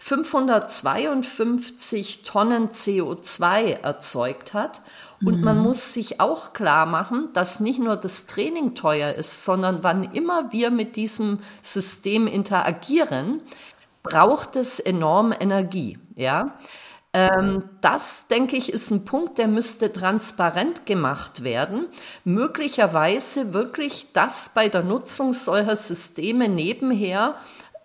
552 0.00 2.24
Tonnen 2.24 2.70
CO2 2.70 3.82
erzeugt 3.82 4.52
hat. 4.52 4.80
Und 5.24 5.38
mhm. 5.38 5.44
man 5.44 5.58
muss 5.58 5.92
sich 5.92 6.20
auch 6.20 6.52
klar 6.52 6.86
machen, 6.86 7.28
dass 7.32 7.60
nicht 7.60 7.80
nur 7.80 7.96
das 7.96 8.26
Training 8.26 8.74
teuer 8.74 9.14
ist, 9.14 9.44
sondern 9.44 9.82
wann 9.82 10.04
immer 10.04 10.52
wir 10.52 10.70
mit 10.70 10.96
diesem 10.96 11.40
System 11.60 12.26
interagieren, 12.26 13.40
braucht 14.02 14.56
es 14.56 14.78
enorm 14.78 15.34
Energie. 15.38 15.98
Ja, 16.14 16.56
ähm, 17.12 17.64
das, 17.80 18.26
denke 18.28 18.56
ich, 18.56 18.72
ist 18.72 18.90
ein 18.90 19.04
Punkt, 19.04 19.38
der 19.38 19.48
müsste 19.48 19.92
transparent 19.92 20.84
gemacht 20.86 21.42
werden. 21.42 21.86
Möglicherweise 22.24 23.54
wirklich 23.54 24.08
das 24.12 24.52
bei 24.54 24.68
der 24.68 24.82
Nutzung 24.82 25.32
solcher 25.32 25.74
Systeme 25.74 26.48
nebenher 26.48 27.34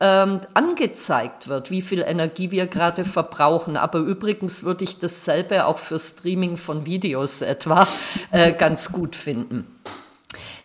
ähm, 0.03 0.41
angezeigt 0.53 1.47
wird, 1.47 1.71
wie 1.71 1.81
viel 1.81 2.01
Energie 2.01 2.51
wir 2.51 2.67
gerade 2.67 3.05
verbrauchen. 3.05 3.77
Aber 3.77 3.99
übrigens 3.99 4.65
würde 4.65 4.83
ich 4.83 4.99
dasselbe 4.99 5.65
auch 5.65 5.79
für 5.79 5.97
Streaming 5.97 6.57
von 6.57 6.85
Videos 6.85 7.41
etwa 7.41 7.87
äh, 8.31 8.51
ganz 8.51 8.91
gut 8.91 9.15
finden. 9.15 9.79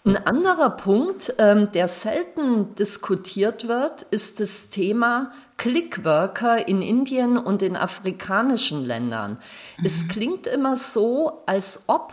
Ein 0.05 0.17
anderer 0.17 0.71
Punkt, 0.71 1.35
ähm, 1.39 1.71
der 1.73 1.87
selten 1.87 2.75
diskutiert 2.75 3.69
wird, 3.69 4.03
ist 4.11 4.41
das 4.41 4.71
Thema 4.71 5.31
Clickworker 5.57 6.67
in 6.67 6.83
Indien 6.83 7.37
und 7.37 7.63
in 7.63 7.77
afrikanischen 7.77 8.85
Ländern. 8.85 9.39
Mhm. 9.79 9.85
Es 9.85 10.09
klingt 10.09 10.49
immer 10.49 10.75
so, 10.75 11.43
als 11.47 11.83
ob 11.87 12.13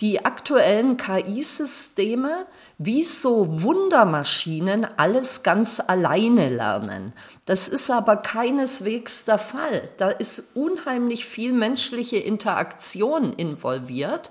die 0.00 0.24
aktuellen 0.24 0.96
KI-Systeme 0.96 2.46
wie 2.78 3.02
so 3.02 3.62
Wundermaschinen 3.62 4.86
alles 4.96 5.42
ganz 5.42 5.80
alleine 5.84 6.48
lernen. 6.48 7.12
Das 7.46 7.68
ist 7.68 7.90
aber 7.90 8.16
keineswegs 8.16 9.24
der 9.24 9.38
Fall. 9.38 9.88
Da 9.96 10.08
ist 10.10 10.54
unheimlich 10.54 11.24
viel 11.24 11.52
menschliche 11.52 12.18
Interaktion 12.18 13.32
involviert 13.32 14.30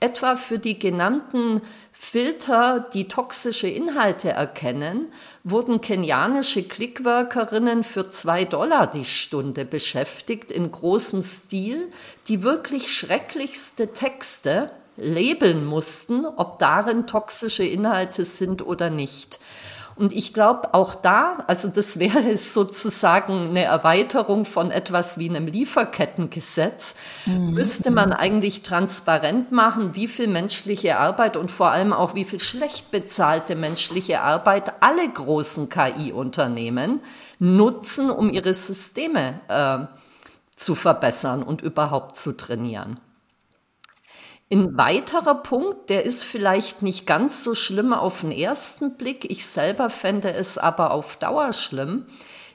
etwa 0.00 0.36
für 0.36 0.58
die 0.58 0.78
genannten 0.78 1.62
Filter, 1.92 2.80
die 2.92 3.08
toxische 3.08 3.68
Inhalte 3.68 4.30
erkennen, 4.30 5.06
wurden 5.44 5.80
kenianische 5.80 6.62
Clickworkerinnen 6.62 7.82
für 7.82 8.10
zwei 8.10 8.44
Dollar 8.44 8.86
die 8.86 9.06
Stunde 9.06 9.64
beschäftigt 9.64 10.52
in 10.52 10.70
großem 10.70 11.22
Stil, 11.22 11.90
die 12.28 12.42
wirklich 12.42 12.94
schrecklichste 12.94 13.92
Texte 13.94 14.70
labeln 14.96 15.64
mussten, 15.64 16.26
ob 16.26 16.58
darin 16.58 17.06
toxische 17.06 17.64
Inhalte 17.64 18.24
sind 18.24 18.64
oder 18.64 18.90
nicht. 18.90 19.38
Und 19.96 20.12
ich 20.12 20.34
glaube 20.34 20.74
auch 20.74 20.94
da, 20.94 21.38
also 21.46 21.68
das 21.68 21.98
wäre 21.98 22.36
sozusagen 22.36 23.48
eine 23.48 23.64
Erweiterung 23.64 24.44
von 24.44 24.70
etwas 24.70 25.18
wie 25.18 25.28
einem 25.28 25.46
Lieferkettengesetz, 25.46 26.94
mhm. 27.24 27.52
müsste 27.52 27.90
man 27.90 28.12
eigentlich 28.12 28.62
transparent 28.62 29.52
machen, 29.52 29.94
wie 29.94 30.06
viel 30.06 30.28
menschliche 30.28 30.98
Arbeit 30.98 31.36
und 31.36 31.50
vor 31.50 31.70
allem 31.70 31.94
auch 31.94 32.14
wie 32.14 32.24
viel 32.24 32.40
schlecht 32.40 32.90
bezahlte 32.90 33.56
menschliche 33.56 34.20
Arbeit 34.20 34.82
alle 34.82 35.08
großen 35.08 35.70
KI-Unternehmen 35.70 37.00
nutzen, 37.38 38.10
um 38.10 38.30
ihre 38.30 38.52
Systeme 38.52 39.40
äh, 39.48 39.86
zu 40.54 40.74
verbessern 40.74 41.42
und 41.42 41.62
überhaupt 41.62 42.18
zu 42.18 42.36
trainieren. 42.36 43.00
Ein 44.48 44.78
weiterer 44.78 45.34
Punkt, 45.34 45.90
der 45.90 46.04
ist 46.04 46.22
vielleicht 46.22 46.80
nicht 46.80 47.04
ganz 47.04 47.42
so 47.42 47.56
schlimm 47.56 47.92
auf 47.92 48.20
den 48.20 48.30
ersten 48.30 48.96
Blick, 48.96 49.28
ich 49.28 49.44
selber 49.44 49.90
fände 49.90 50.32
es 50.32 50.56
aber 50.56 50.92
auf 50.92 51.16
Dauer 51.16 51.52
schlimm, 51.52 52.06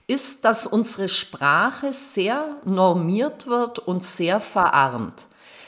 ist, 0.07 0.45
dass 0.45 0.65
unsere 0.65 1.09
Sprache 1.09 1.91
sehr 1.91 2.55
normiert 2.63 3.47
wird 3.47 3.79
und 3.79 4.03
sehr 4.03 4.39
verarmt. 4.39 5.25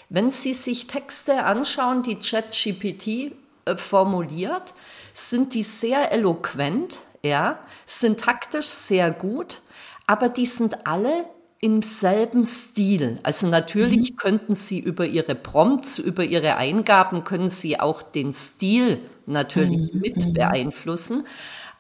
Wenn 0.08 0.30
Sie 0.30 0.54
sich 0.54 0.88
Texte 0.88 1.44
anschauen, 1.44 2.04
die 2.04 2.16
ChatGPT 2.16 3.36
äh, 3.66 3.76
formuliert, 3.76 4.74
sind 5.12 5.54
die 5.54 5.64
sehr 5.64 6.14
eloquent, 6.14 7.00
ja, 7.22 7.60
sind 7.86 8.22
taktisch 8.22 8.68
sehr 8.68 9.12
gut, 9.12 9.62
aber 10.08 10.30
die 10.30 10.46
sind 10.46 10.88
alle 10.88 11.26
im 11.64 11.82
selben 11.82 12.46
Stil. 12.46 13.20
Also 13.24 13.48
natürlich 13.48 14.12
mhm. 14.12 14.16
könnten 14.18 14.54
Sie 14.54 14.80
über 14.80 15.06
Ihre 15.06 15.34
Prompts, 15.34 15.98
über 15.98 16.26
Ihre 16.26 16.58
Eingaben, 16.58 17.24
können 17.24 17.50
Sie 17.50 17.80
auch 17.80 18.02
den 18.02 18.34
Stil 18.34 19.00
natürlich 19.26 19.94
mhm. 19.94 20.02
mit 20.02 20.26
mhm. 20.26 20.34
beeinflussen. 20.34 21.26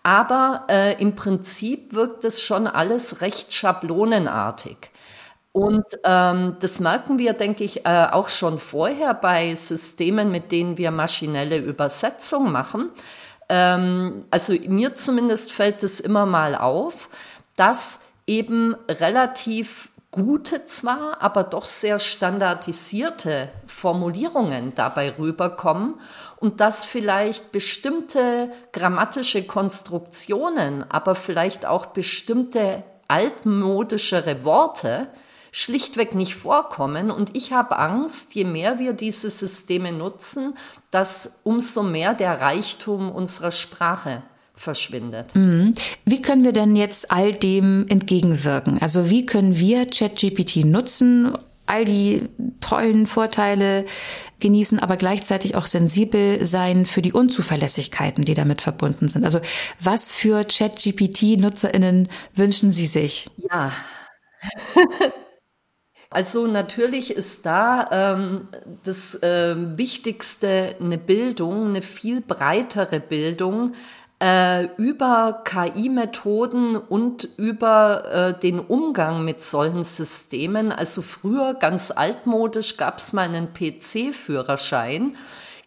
Aber 0.02 0.67
äh, 0.69 1.02
im 1.02 1.15
Prinzip 1.15 1.93
wirkt 1.93 2.24
es 2.24 2.41
schon 2.41 2.65
alles 2.65 3.19
recht 3.19 3.52
schablonenartig. 3.54 4.78
Und 5.52 5.86
ähm, 6.06 6.56
das 6.62 6.80
merken 6.80 7.19
wir, 7.19 7.34
denke 7.34 7.65
ich, 7.65 7.86
äh, 7.86 8.08
auch 8.10 8.30
schon 8.30 8.60
vorher 8.60 9.13
bei 9.13 9.54
Systemen, 9.54 10.32
mit 10.32 10.54
denen 10.54 10.78
wir 10.78 10.91
maschinelle 10.91 11.58
Übersetzung 11.58 12.54
machen. 12.54 12.89
Ähm, 13.50 14.24
also 14.32 14.54
mir 14.54 14.96
zumindest 14.96 15.52
fällt 15.52 15.84
es 15.84 16.00
immer 16.00 16.26
mal 16.26 16.56
auf, 16.56 17.10
dass 17.58 18.00
eben 18.27 18.75
relativ 18.89 19.89
gute 20.13 20.65
zwar, 20.65 21.21
aber 21.21 21.43
doch 21.43 21.65
sehr 21.65 21.97
standardisierte 21.97 23.49
Formulierungen 23.65 24.75
dabei 24.75 25.17
rüberkommen 25.17 25.95
und 26.38 26.59
dass 26.59 26.86
vielleicht 26.86 27.51
bestimmte 27.51 28.51
grammatische 28.73 29.43
Konstruktionen, 29.43 30.89
aber 30.89 31.15
vielleicht 31.15 31.65
auch 31.65 31.88
bestimmte 31.88 32.83
altmodischere 33.07 34.45
Worte 34.45 35.07
schlichtweg 35.51 36.13
nicht 36.13 36.36
vorkommen. 36.36 37.09
Und 37.09 37.36
ich 37.36 37.51
habe 37.51 37.77
Angst, 37.77 38.36
je 38.36 38.43
mehr 38.43 38.77
wir 38.77 38.93
diese 38.93 39.31
Systeme 39.31 39.91
nutzen, 39.91 40.55
dass 40.91 41.39
umso 41.43 41.81
mehr 41.81 42.13
der 42.13 42.39
Reichtum 42.39 43.12
unserer 43.12 43.51
Sprache 43.51 44.21
verschwindet. 44.63 45.36
Mhm. 45.36 45.73
Wie 46.06 46.21
können 46.21 46.43
wir 46.43 46.54
denn 46.54 46.76
jetzt 46.76 47.12
all 47.12 47.32
dem 47.32 47.86
entgegenwirken? 47.89 48.80
Also 48.82 49.10
wie 49.10 49.26
können 49.26 49.58
wir 49.58 49.86
ChatGPT 49.86 50.65
nutzen, 50.65 51.34
all 51.65 51.84
die 51.84 52.23
tollen 52.62 53.06
Vorteile 53.08 53.86
genießen, 54.39 54.80
aber 54.80 54.97
gleichzeitig 54.97 55.56
auch 55.56 55.67
sensibel 55.67 56.45
sein 56.45 56.86
für 56.86 57.02
die 57.02 57.13
Unzuverlässigkeiten, 57.13 58.26
die 58.26 58.34
damit 58.34 58.62
verbunden 58.62 59.08
sind? 59.08 59.26
Also 59.26 59.39
was 59.80 60.12
für 60.12 60.43
ChatGPT-Nutzerinnen 60.45 62.10
wünschen 62.34 62.71
Sie 62.71 62.88
sich? 62.88 63.30
Ja. 63.49 63.71
Also 66.13 66.45
natürlich 66.45 67.10
ist 67.10 67.43
da 67.47 67.89
ähm, 67.91 68.47
das 68.84 69.15
äh, 69.23 69.56
Wichtigste 69.58 70.76
eine 70.80 70.99
Bildung, 70.99 71.69
eine 71.69 71.82
viel 71.82 72.21
breitere 72.21 72.99
Bildung 72.99 73.73
äh, 74.23 74.69
über 74.77 75.41
KI-Methoden 75.43 76.77
und 76.77 77.27
über 77.36 78.05
äh, 78.36 78.39
den 78.39 78.59
Umgang 78.62 79.25
mit 79.25 79.41
solchen 79.41 79.83
Systemen. 79.83 80.71
Also 80.71 81.01
früher, 81.01 81.55
ganz 81.55 81.91
altmodisch, 81.91 82.77
gab 82.77 82.99
es 82.99 83.12
mal 83.12 83.23
einen 83.23 83.49
PC-Führerschein. 83.53 85.17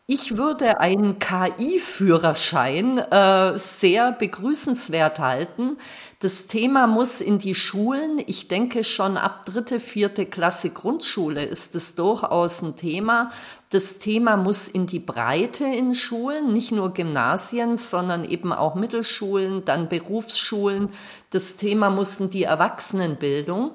Ich 0.08 0.36
würde 0.36 0.78
einen 0.78 1.18
KI-Führerschein 1.18 2.98
äh, 2.98 3.58
sehr 3.58 4.12
begrüßenswert 4.12 5.18
halten. 5.18 5.78
Das 6.20 6.46
Thema 6.46 6.86
muss 6.86 7.20
in 7.20 7.40
die 7.40 7.56
Schulen. 7.56 8.22
Ich 8.24 8.46
denke 8.46 8.84
schon 8.84 9.16
ab 9.16 9.44
dritte, 9.46 9.80
vierte 9.80 10.24
Klasse 10.24 10.70
Grundschule 10.70 11.44
ist 11.44 11.74
es 11.74 11.96
durchaus 11.96 12.62
ein 12.62 12.76
Thema. 12.76 13.32
Das 13.70 13.98
Thema 13.98 14.36
muss 14.36 14.68
in 14.68 14.86
die 14.86 15.00
Breite 15.00 15.64
in 15.64 15.92
Schulen, 15.92 16.52
nicht 16.52 16.70
nur 16.70 16.94
Gymnasien, 16.94 17.76
sondern 17.76 18.24
eben 18.24 18.52
auch 18.52 18.76
Mittelschulen, 18.76 19.64
dann 19.64 19.88
Berufsschulen. 19.88 20.90
Das 21.30 21.56
Thema 21.56 21.90
muss 21.90 22.20
in 22.20 22.30
die 22.30 22.44
Erwachsenenbildung. 22.44 23.72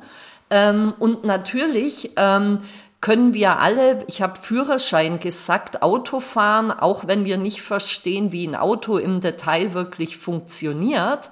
Ähm, 0.50 0.94
und 0.98 1.26
natürlich 1.26 2.12
ähm, 2.16 2.60
können 3.02 3.34
wir 3.34 3.60
alle, 3.60 4.04
ich 4.08 4.22
habe 4.22 4.40
Führerschein 4.40 5.20
gesagt, 5.20 5.82
Auto 5.82 6.20
fahren, 6.20 6.72
auch 6.72 7.08
wenn 7.08 7.26
wir 7.26 7.38
nicht 7.38 7.64
verstehen, 7.64 8.32
wie 8.32 8.48
ein 8.48 8.56
Auto 8.56 8.98
im 8.98 9.22
Detail 9.22 9.74
wirklich 9.74 10.18
funktioniert. 10.18 11.32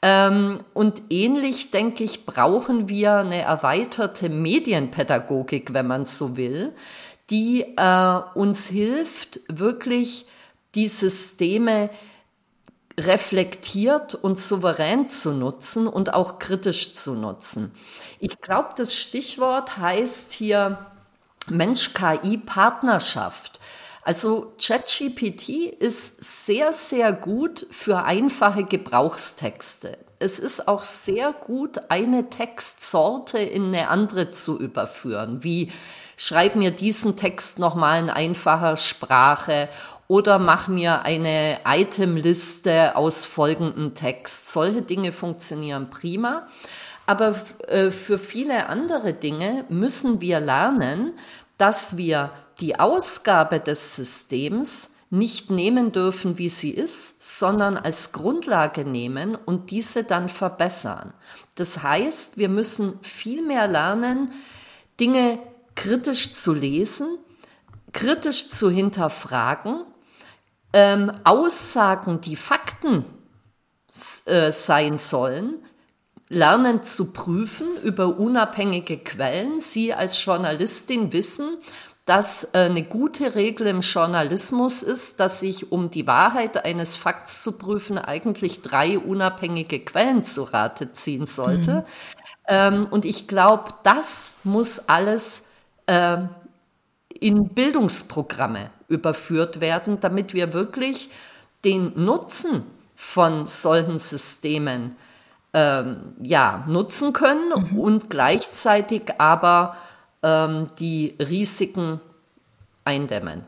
Ähm, 0.00 0.60
und 0.72 1.02
ähnlich, 1.10 1.70
denke 1.70 2.04
ich, 2.04 2.24
brauchen 2.24 2.88
wir 2.88 3.16
eine 3.16 3.42
erweiterte 3.42 4.30
Medienpädagogik, 4.30 5.74
wenn 5.74 5.86
man 5.86 6.06
so 6.06 6.38
will, 6.38 6.72
die 7.28 7.66
äh, 7.76 8.20
uns 8.34 8.68
hilft, 8.68 9.40
wirklich 9.48 10.24
die 10.74 10.88
Systeme 10.88 11.90
reflektiert 12.98 14.14
und 14.14 14.38
souverän 14.38 15.10
zu 15.10 15.32
nutzen 15.32 15.86
und 15.86 16.14
auch 16.14 16.38
kritisch 16.38 16.94
zu 16.94 17.14
nutzen. 17.14 17.72
Ich 18.18 18.40
glaube, 18.40 18.70
das 18.76 18.94
Stichwort 18.94 19.76
heißt 19.76 20.32
hier 20.32 20.78
Mensch-KI-Partnerschaft. 21.48 23.60
Also 24.02 24.54
ChatGPT 24.60 25.48
ist 25.78 26.46
sehr, 26.46 26.72
sehr 26.72 27.12
gut 27.12 27.66
für 27.70 28.04
einfache 28.04 28.64
Gebrauchstexte. 28.64 29.98
Es 30.18 30.38
ist 30.38 30.68
auch 30.68 30.82
sehr 30.82 31.32
gut, 31.32 31.90
eine 31.90 32.28
Textsorte 32.28 33.38
in 33.38 33.66
eine 33.66 33.88
andere 33.88 34.30
zu 34.30 34.58
überführen, 34.58 35.42
wie 35.42 35.72
schreib 36.16 36.56
mir 36.56 36.70
diesen 36.70 37.16
Text 37.16 37.58
nochmal 37.58 38.02
in 38.02 38.10
einfacher 38.10 38.76
Sprache 38.76 39.68
oder 40.08 40.38
mach 40.38 40.68
mir 40.68 41.02
eine 41.02 41.60
Itemliste 41.64 42.96
aus 42.96 43.24
folgendem 43.24 43.94
Text. 43.94 44.52
Solche 44.52 44.82
Dinge 44.82 45.12
funktionieren 45.12 45.88
prima. 45.88 46.48
Aber 47.10 47.34
äh, 47.66 47.90
für 47.90 48.20
viele 48.20 48.68
andere 48.68 49.12
Dinge 49.12 49.64
müssen 49.68 50.20
wir 50.20 50.38
lernen, 50.38 51.14
dass 51.58 51.96
wir 51.96 52.30
die 52.60 52.78
Ausgabe 52.78 53.58
des 53.58 53.96
Systems 53.96 54.92
nicht 55.10 55.50
nehmen 55.50 55.90
dürfen, 55.90 56.38
wie 56.38 56.48
sie 56.48 56.70
ist, 56.70 57.40
sondern 57.40 57.76
als 57.76 58.12
Grundlage 58.12 58.84
nehmen 58.84 59.34
und 59.34 59.72
diese 59.72 60.04
dann 60.04 60.28
verbessern. 60.28 61.12
Das 61.56 61.82
heißt, 61.82 62.38
wir 62.38 62.48
müssen 62.48 63.00
viel 63.02 63.44
mehr 63.44 63.66
lernen, 63.66 64.30
Dinge 65.00 65.40
kritisch 65.74 66.32
zu 66.32 66.54
lesen, 66.54 67.18
kritisch 67.90 68.50
zu 68.50 68.70
hinterfragen, 68.70 69.82
ähm, 70.72 71.10
Aussagen, 71.24 72.20
die 72.20 72.36
Fakten 72.36 73.04
äh, 74.26 74.52
sein 74.52 74.96
sollen, 74.96 75.64
lernen 76.30 76.84
zu 76.84 77.12
prüfen 77.12 77.76
über 77.82 78.18
unabhängige 78.18 78.98
Quellen. 78.98 79.58
Sie 79.58 79.92
als 79.92 80.24
Journalistin 80.24 81.12
wissen, 81.12 81.58
dass 82.06 82.44
äh, 82.54 82.60
eine 82.60 82.84
gute 82.84 83.34
Regel 83.34 83.66
im 83.66 83.80
Journalismus 83.80 84.82
ist, 84.82 85.20
dass 85.20 85.42
ich, 85.42 85.70
um 85.70 85.90
die 85.90 86.06
Wahrheit 86.06 86.64
eines 86.64 86.96
Fakts 86.96 87.42
zu 87.42 87.58
prüfen, 87.58 87.98
eigentlich 87.98 88.62
drei 88.62 88.98
unabhängige 88.98 89.80
Quellen 89.80 90.24
zu 90.24 90.44
Rate 90.44 90.92
ziehen 90.92 91.26
sollte. 91.26 91.72
Mhm. 91.72 91.84
Ähm, 92.48 92.88
und 92.90 93.04
ich 93.04 93.28
glaube, 93.28 93.74
das 93.82 94.34
muss 94.44 94.88
alles 94.88 95.44
äh, 95.86 96.18
in 97.08 97.48
Bildungsprogramme 97.48 98.70
überführt 98.88 99.60
werden, 99.60 99.98
damit 100.00 100.32
wir 100.32 100.52
wirklich 100.52 101.10
den 101.64 101.92
Nutzen 101.96 102.64
von 102.94 103.46
solchen 103.46 103.98
Systemen 103.98 104.96
ähm, 105.52 106.14
ja, 106.22 106.64
nutzen 106.68 107.12
können 107.12 107.72
mhm. 107.72 107.78
und 107.78 108.10
gleichzeitig 108.10 109.02
aber 109.18 109.76
ähm, 110.22 110.68
die 110.78 111.16
Risiken 111.18 112.00
eindämmen. 112.84 113.44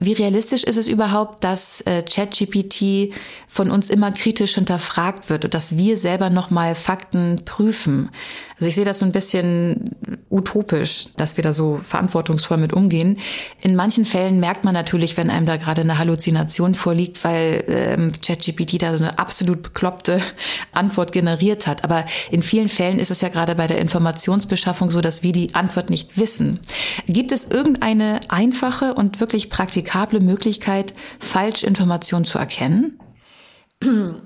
Wie 0.00 0.12
realistisch 0.12 0.62
ist 0.62 0.76
es 0.76 0.86
überhaupt, 0.86 1.42
dass 1.42 1.80
äh, 1.80 2.02
ChatGPT 2.02 3.12
von 3.48 3.70
uns 3.70 3.88
immer 3.88 4.12
kritisch 4.12 4.54
hinterfragt 4.54 5.28
wird 5.28 5.44
und 5.44 5.54
dass 5.54 5.76
wir 5.76 5.98
selber 5.98 6.30
nochmal 6.30 6.76
Fakten 6.76 7.42
prüfen? 7.44 8.10
Also 8.54 8.68
ich 8.68 8.76
sehe 8.76 8.84
das 8.84 9.00
so 9.00 9.04
ein 9.04 9.12
bisschen 9.12 9.96
utopisch, 10.30 11.08
dass 11.16 11.36
wir 11.36 11.42
da 11.42 11.52
so 11.52 11.80
verantwortungsvoll 11.82 12.58
mit 12.58 12.72
umgehen. 12.72 13.18
In 13.62 13.74
manchen 13.74 14.04
Fällen 14.04 14.38
merkt 14.38 14.64
man 14.64 14.74
natürlich, 14.74 15.16
wenn 15.16 15.30
einem 15.30 15.46
da 15.46 15.56
gerade 15.56 15.80
eine 15.80 15.98
Halluzination 15.98 16.74
vorliegt, 16.74 17.24
weil 17.24 17.64
ähm, 17.66 18.12
ChatGPT 18.24 18.82
da 18.82 18.96
so 18.96 19.02
eine 19.02 19.18
absolut 19.18 19.62
bekloppte 19.62 20.20
Antwort 20.72 21.10
generiert 21.10 21.66
hat. 21.66 21.82
Aber 21.82 22.04
in 22.30 22.42
vielen 22.42 22.68
Fällen 22.68 23.00
ist 23.00 23.10
es 23.10 23.20
ja 23.20 23.30
gerade 23.30 23.56
bei 23.56 23.66
der 23.66 23.78
Informationsbeschaffung 23.78 24.92
so, 24.92 25.00
dass 25.00 25.24
wir 25.24 25.32
die 25.32 25.54
Antwort 25.56 25.90
nicht 25.90 26.16
wissen. 26.16 26.60
Gibt 27.06 27.32
es 27.32 27.46
irgendeine 27.46 28.20
einfache 28.28 28.94
und 28.94 29.18
wirklich 29.18 29.50
praktikable 29.50 29.87
Möglichkeit, 30.20 30.94
Falschinformationen 31.18 32.24
zu 32.24 32.38
erkennen? 32.38 32.98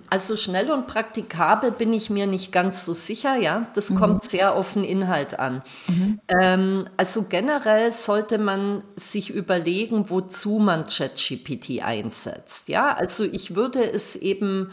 Also 0.09 0.37
schnell 0.37 0.71
und 0.71 0.87
praktikabel 0.87 1.73
bin 1.73 1.93
ich 1.93 2.09
mir 2.09 2.27
nicht 2.27 2.53
ganz 2.53 2.87
so 2.87 2.95
sicher, 2.95 3.37
ja. 3.37 3.67
Das 3.75 3.91
mhm. 3.91 3.97
kommt 3.97 4.25
sehr 4.25 4.55
auf 4.55 4.73
den 4.73 4.85
Inhalt 4.85 5.39
an. 5.39 5.63
Mhm. 5.89 6.21
Ähm, 6.29 6.85
also 6.97 7.25
generell 7.25 7.93
sollte 7.93 8.39
man 8.39 8.83
sich 8.97 9.29
überlegen, 9.29 10.09
wozu 10.09 10.59
man 10.59 10.87
ChatGPT 10.87 11.83
einsetzt. 11.83 12.71
Ja, 12.71 12.95
also 12.95 13.25
ich 13.25 13.55
würde 13.55 13.85
es 13.85 14.17
eben 14.17 14.71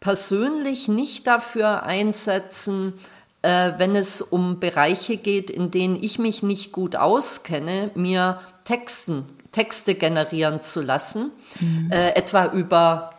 persönlich 0.00 0.88
nicht 0.88 1.26
dafür 1.26 1.84
einsetzen, 1.84 2.94
äh, 3.40 3.72
wenn 3.78 3.96
es 3.96 4.20
um 4.20 4.60
Bereiche 4.60 5.16
geht, 5.16 5.50
in 5.50 5.70
denen 5.70 6.02
ich 6.02 6.18
mich 6.18 6.42
nicht 6.42 6.72
gut 6.72 6.94
auskenne, 6.94 7.90
mir 7.94 8.38
Texten, 8.64 9.24
Texte 9.52 9.94
generieren 9.94 10.62
zu 10.62 10.80
lassen, 10.80 11.32
mhm. 11.60 11.90
äh, 11.90 12.10
etwa 12.10 12.46
über 12.46 13.10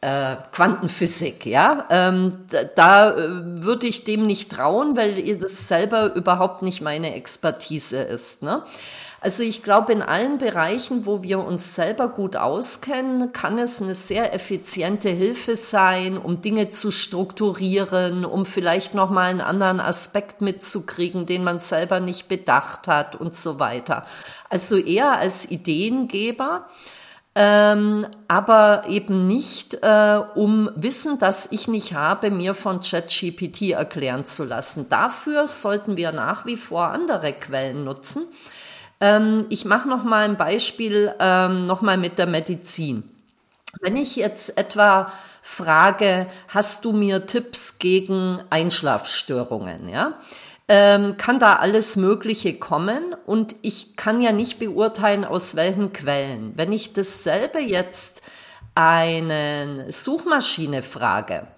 äh, 0.00 0.36
Quantenphysik, 0.52 1.44
ja. 1.46 1.86
Ähm, 1.90 2.44
da, 2.50 2.64
da 2.64 3.10
äh, 3.10 3.62
würde 3.62 3.86
ich 3.86 4.04
dem 4.04 4.26
nicht 4.26 4.50
trauen, 4.50 4.96
weil 4.96 5.36
das 5.36 5.68
selber 5.68 6.14
überhaupt 6.14 6.62
nicht 6.62 6.80
meine 6.80 7.14
Expertise 7.14 7.98
ist. 7.98 8.42
Ne? 8.42 8.62
Also 9.22 9.42
ich 9.42 9.62
glaube, 9.62 9.92
in 9.92 10.00
allen 10.00 10.38
Bereichen, 10.38 11.04
wo 11.04 11.22
wir 11.22 11.40
uns 11.40 11.74
selber 11.74 12.08
gut 12.08 12.36
auskennen, 12.36 13.32
kann 13.32 13.58
es 13.58 13.82
eine 13.82 13.94
sehr 13.94 14.32
effiziente 14.32 15.10
Hilfe 15.10 15.56
sein, 15.56 16.16
um 16.16 16.40
Dinge 16.40 16.70
zu 16.70 16.90
strukturieren, 16.90 18.24
um 18.24 18.46
vielleicht 18.46 18.94
noch 18.94 19.10
mal 19.10 19.28
einen 19.28 19.42
anderen 19.42 19.78
Aspekt 19.78 20.40
mitzukriegen, 20.40 21.26
den 21.26 21.44
man 21.44 21.58
selber 21.58 22.00
nicht 22.00 22.28
bedacht 22.28 22.88
hat 22.88 23.14
und 23.14 23.34
so 23.34 23.58
weiter. 23.58 24.06
Also 24.48 24.78
eher 24.78 25.18
als 25.18 25.50
Ideengeber. 25.50 26.66
Ähm, 27.36 28.08
aber 28.26 28.84
eben 28.88 29.28
nicht, 29.28 29.74
äh, 29.82 30.20
um 30.34 30.68
Wissen, 30.74 31.20
das 31.20 31.52
ich 31.52 31.68
nicht 31.68 31.94
habe, 31.94 32.30
mir 32.30 32.54
von 32.54 32.80
ChatGPT 32.80 33.70
erklären 33.70 34.24
zu 34.24 34.44
lassen. 34.44 34.88
Dafür 34.88 35.46
sollten 35.46 35.96
wir 35.96 36.10
nach 36.10 36.44
wie 36.44 36.56
vor 36.56 36.88
andere 36.88 37.32
Quellen 37.32 37.84
nutzen. 37.84 38.24
Ähm, 39.00 39.46
ich 39.48 39.64
mache 39.64 39.88
noch 39.88 40.04
mal 40.04 40.28
ein 40.28 40.36
Beispiel 40.36 41.14
ähm, 41.18 41.66
noch 41.66 41.80
mal 41.80 41.96
mit 41.96 42.18
der 42.18 42.26
Medizin. 42.26 43.04
Wenn 43.80 43.96
ich 43.96 44.16
jetzt 44.16 44.58
etwa 44.58 45.12
frage, 45.42 46.26
hast 46.48 46.84
du 46.84 46.92
mir 46.92 47.26
Tipps 47.26 47.78
gegen 47.78 48.42
Einschlafstörungen, 48.50 49.88
ja? 49.88 50.14
Ähm, 50.72 51.16
kann 51.16 51.40
da 51.40 51.54
alles 51.54 51.96
Mögliche 51.96 52.56
kommen 52.56 53.16
und 53.26 53.56
ich 53.60 53.96
kann 53.96 54.22
ja 54.22 54.30
nicht 54.30 54.60
beurteilen, 54.60 55.24
aus 55.24 55.56
welchen 55.56 55.92
Quellen. 55.92 56.52
Wenn 56.54 56.70
ich 56.70 56.92
dasselbe 56.92 57.58
jetzt 57.58 58.22
eine 58.76 59.86
Suchmaschine 59.88 60.82
frage, 60.82 61.48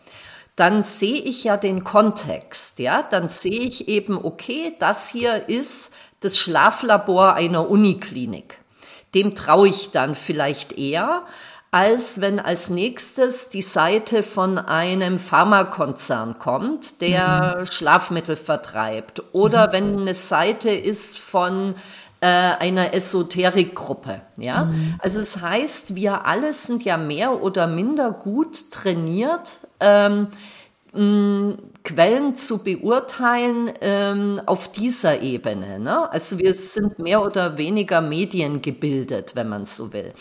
dann 0.57 0.83
sehe 0.83 1.21
ich 1.21 1.45
ja 1.45 1.57
den 1.57 1.83
Kontext, 1.83 2.79
ja, 2.79 3.03
dann 3.03 3.29
sehe 3.29 3.61
ich 3.61 3.89
eben, 3.89 4.23
okay, 4.23 4.75
das 4.79 5.09
hier 5.09 5.49
ist 5.49 5.93
das 6.21 6.37
Schlaflabor 6.37 7.35
einer 7.35 7.69
Uniklinik. 7.69 8.59
Dem 9.15 9.35
traue 9.35 9.69
ich 9.69 9.91
dann 9.91 10.15
vielleicht 10.15 10.79
eher, 10.79 11.23
als 11.71 12.21
wenn 12.21 12.39
als 12.39 12.69
nächstes 12.69 13.49
die 13.49 13.63
Seite 13.63 14.23
von 14.23 14.59
einem 14.59 15.19
Pharmakonzern 15.19 16.39
kommt, 16.39 17.01
der 17.01 17.57
mhm. 17.61 17.67
Schlafmittel 17.67 18.37
vertreibt. 18.37 19.23
Oder 19.33 19.69
mhm. 19.69 19.73
wenn 19.73 20.01
eine 20.01 20.15
Seite 20.15 20.69
ist 20.69 21.19
von 21.19 21.75
äh, 22.23 22.27
einer 22.27 22.95
Esoterikgruppe. 22.95 24.23
Ja? 24.37 24.67
Mhm. 24.67 24.95
Also 25.01 25.19
es 25.19 25.41
heißt, 25.41 25.97
wir 25.97 26.25
alle 26.25 26.53
sind 26.53 26.85
ja 26.85 26.97
mehr 26.97 27.43
oder 27.43 27.67
minder 27.67 28.13
gut 28.13 28.71
trainiert, 28.71 29.59
ähm, 29.81 30.29
mh, 30.93 31.57
Quellen 31.83 32.37
zu 32.37 32.63
beurteilen 32.63 33.73
ähm, 33.81 34.41
auf 34.47 34.71
dieser 34.71 35.21
Ebene. 35.21 35.81
Ne? 35.81 36.11
Also 36.13 36.39
wir 36.39 36.55
sind 36.55 37.01
mehr 37.01 37.23
oder 37.25 37.59
weniger 37.59 38.01
mediengebildet, 38.01 39.35
wenn 39.35 39.49
man 39.49 39.65
so 39.65 39.93
will. 39.93 40.15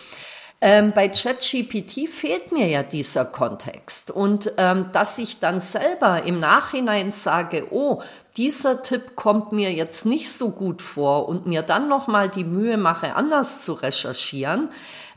Ähm, 0.63 0.93
bei 0.93 1.09
ChatGPT 1.09 2.07
fehlt 2.07 2.51
mir 2.51 2.67
ja 2.67 2.83
dieser 2.83 3.25
Kontext 3.25 4.11
und 4.11 4.53
ähm, 4.57 4.89
dass 4.93 5.17
ich 5.17 5.39
dann 5.39 5.59
selber 5.59 6.21
im 6.23 6.39
Nachhinein 6.39 7.11
sage, 7.11 7.67
oh, 7.71 8.03
dieser 8.37 8.83
Tipp 8.83 9.15
kommt 9.15 9.53
mir 9.53 9.73
jetzt 9.73 10.05
nicht 10.05 10.31
so 10.31 10.51
gut 10.51 10.83
vor 10.83 11.27
und 11.27 11.47
mir 11.47 11.63
dann 11.63 11.89
noch 11.89 12.07
mal 12.07 12.29
die 12.29 12.43
Mühe 12.43 12.77
mache, 12.77 13.15
anders 13.15 13.65
zu 13.65 13.73
recherchieren, 13.73 14.69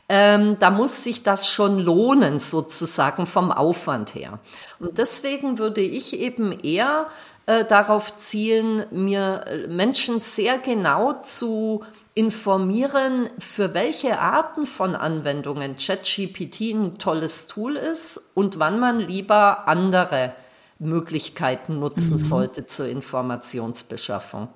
ähm, 0.09 0.57
da 0.59 0.71
muss 0.71 1.03
sich 1.03 1.21
das 1.21 1.47
schon 1.47 1.77
lohnen, 1.79 2.39
sozusagen 2.39 3.27
vom 3.27 3.51
Aufwand 3.51 4.15
her. 4.15 4.39
Und 4.79 4.97
deswegen 4.97 5.59
würde 5.59 5.81
ich 5.81 6.19
eben 6.19 6.51
eher 6.51 7.07
äh, 7.45 7.65
darauf 7.65 8.17
zielen, 8.17 8.85
mir 8.91 9.45
äh, 9.47 9.67
Menschen 9.67 10.19
sehr 10.19 10.57
genau 10.57 11.13
zu 11.13 11.83
informieren, 12.15 13.29
für 13.37 13.73
welche 13.73 14.19
Arten 14.19 14.65
von 14.65 14.95
Anwendungen 14.95 15.75
ChatGPT 15.77 16.73
ein 16.73 16.97
tolles 16.97 17.47
Tool 17.47 17.75
ist 17.75 18.19
und 18.33 18.57
wann 18.57 18.79
man 18.79 18.99
lieber 18.99 19.67
andere 19.67 20.33
Möglichkeiten 20.79 21.79
nutzen 21.79 22.13
mhm. 22.13 22.19
sollte 22.19 22.65
zur 22.65 22.87
Informationsbeschaffung. 22.87 24.47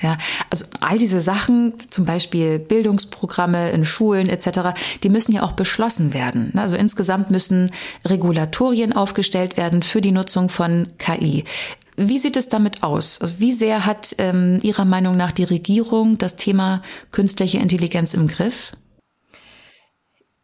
Ja, 0.00 0.16
also 0.48 0.64
all 0.80 0.96
diese 0.96 1.20
Sachen, 1.20 1.74
zum 1.90 2.04
Beispiel 2.04 2.60
Bildungsprogramme 2.60 3.72
in 3.72 3.84
Schulen 3.84 4.28
etc., 4.28 4.78
die 5.02 5.08
müssen 5.08 5.32
ja 5.32 5.42
auch 5.42 5.52
beschlossen 5.52 6.14
werden. 6.14 6.52
Also 6.56 6.76
insgesamt 6.76 7.30
müssen 7.30 7.72
Regulatorien 8.06 8.92
aufgestellt 8.92 9.56
werden 9.56 9.82
für 9.82 10.00
die 10.00 10.12
Nutzung 10.12 10.48
von 10.48 10.92
KI. 10.98 11.44
Wie 12.00 12.18
sieht 12.20 12.36
es 12.36 12.48
damit 12.48 12.84
aus? 12.84 13.20
Also 13.20 13.40
wie 13.40 13.52
sehr 13.52 13.84
hat 13.84 14.14
ähm, 14.18 14.60
Ihrer 14.62 14.84
Meinung 14.84 15.16
nach 15.16 15.32
die 15.32 15.42
Regierung 15.42 16.16
das 16.16 16.36
Thema 16.36 16.80
künstliche 17.10 17.58
Intelligenz 17.58 18.14
im 18.14 18.28
Griff? 18.28 18.72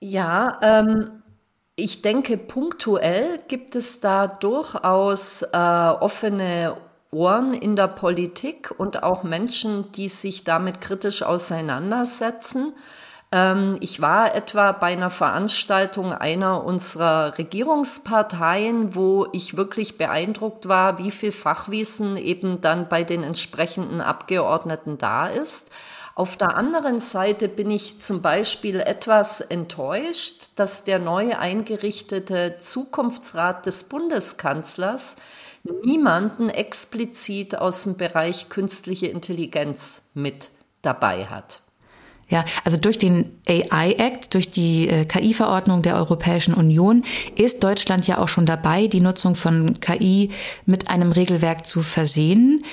Ja, 0.00 0.58
ähm, 0.62 1.22
ich 1.76 2.02
denke, 2.02 2.38
punktuell 2.38 3.38
gibt 3.46 3.76
es 3.76 4.00
da 4.00 4.26
durchaus 4.26 5.42
äh, 5.42 5.56
offene 5.56 6.76
Ohren 7.12 7.54
in 7.54 7.76
der 7.76 7.86
Politik 7.86 8.74
und 8.76 9.04
auch 9.04 9.22
Menschen, 9.22 9.92
die 9.92 10.08
sich 10.08 10.42
damit 10.42 10.80
kritisch 10.80 11.22
auseinandersetzen. 11.22 12.72
Ähm, 13.34 13.78
ich 13.80 14.00
war 14.00 14.32
etwa 14.36 14.70
bei 14.70 14.92
einer 14.92 15.10
Veranstaltung 15.10 16.12
einer 16.12 16.62
unserer 16.62 17.36
Regierungsparteien, 17.36 18.94
wo 18.94 19.26
ich 19.32 19.56
wirklich 19.56 19.98
beeindruckt 19.98 20.68
war, 20.68 20.98
wie 20.98 21.10
viel 21.10 21.32
Fachwissen 21.32 22.16
eben 22.16 22.60
dann 22.60 22.88
bei 22.88 23.02
den 23.02 23.24
entsprechenden 23.24 24.00
Abgeordneten 24.00 24.98
da 24.98 25.26
ist. 25.26 25.70
Auf 26.14 26.36
der 26.36 26.56
anderen 26.56 27.00
Seite 27.00 27.48
bin 27.48 27.72
ich 27.72 28.00
zum 28.00 28.22
Beispiel 28.22 28.78
etwas 28.78 29.40
enttäuscht, 29.40 30.50
dass 30.54 30.84
der 30.84 31.00
neu 31.00 31.36
eingerichtete 31.36 32.58
Zukunftsrat 32.60 33.66
des 33.66 33.88
Bundeskanzlers 33.88 35.16
niemanden 35.82 36.50
explizit 36.50 37.58
aus 37.58 37.82
dem 37.82 37.96
Bereich 37.96 38.48
künstliche 38.48 39.06
Intelligenz 39.06 40.10
mit 40.14 40.50
dabei 40.82 41.26
hat. 41.26 41.63
Ja, 42.30 42.44
also 42.64 42.78
durch 42.78 42.98
den 42.98 43.38
AI 43.46 43.94
Act, 43.98 44.32
durch 44.34 44.50
die 44.50 44.88
äh, 44.88 45.04
KI-Verordnung 45.04 45.82
der 45.82 45.96
Europäischen 45.96 46.54
Union 46.54 47.04
ist 47.36 47.62
Deutschland 47.62 48.06
ja 48.06 48.18
auch 48.18 48.28
schon 48.28 48.46
dabei, 48.46 48.86
die 48.86 49.00
Nutzung 49.00 49.34
von 49.34 49.78
KI 49.80 50.30
mit 50.64 50.88
einem 50.88 51.12
Regelwerk 51.12 51.66
zu 51.66 51.82
versehen. 51.82 52.64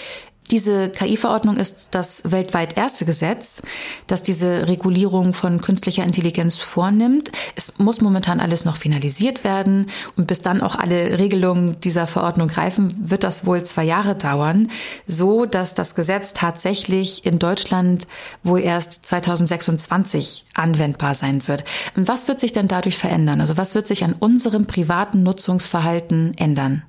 Diese 0.51 0.89
KI-Verordnung 0.89 1.55
ist 1.55 1.87
das 1.91 2.23
weltweit 2.25 2.75
erste 2.75 3.05
Gesetz, 3.05 3.61
das 4.07 4.21
diese 4.21 4.67
Regulierung 4.67 5.33
von 5.33 5.61
künstlicher 5.61 6.03
Intelligenz 6.03 6.57
vornimmt. 6.57 7.31
Es 7.55 7.77
muss 7.77 8.01
momentan 8.01 8.41
alles 8.41 8.65
noch 8.65 8.75
finalisiert 8.75 9.45
werden 9.45 9.87
und 10.17 10.27
bis 10.27 10.41
dann 10.41 10.61
auch 10.61 10.75
alle 10.75 11.17
Regelungen 11.19 11.79
dieser 11.79 12.05
Verordnung 12.05 12.49
greifen, 12.49 12.97
wird 12.99 13.23
das 13.23 13.45
wohl 13.45 13.63
zwei 13.63 13.85
Jahre 13.85 14.15
dauern, 14.15 14.69
so 15.07 15.45
dass 15.45 15.73
das 15.73 15.95
Gesetz 15.95 16.33
tatsächlich 16.33 17.25
in 17.25 17.39
Deutschland 17.39 18.05
wohl 18.43 18.59
erst 18.59 19.05
2026 19.05 20.43
anwendbar 20.53 21.15
sein 21.15 21.47
wird. 21.47 21.63
Was 21.95 22.27
wird 22.27 22.41
sich 22.41 22.51
denn 22.51 22.67
dadurch 22.67 22.97
verändern? 22.97 23.39
Also 23.39 23.55
was 23.55 23.73
wird 23.73 23.87
sich 23.87 24.03
an 24.03 24.15
unserem 24.19 24.67
privaten 24.67 25.23
Nutzungsverhalten 25.23 26.37
ändern? 26.37 26.83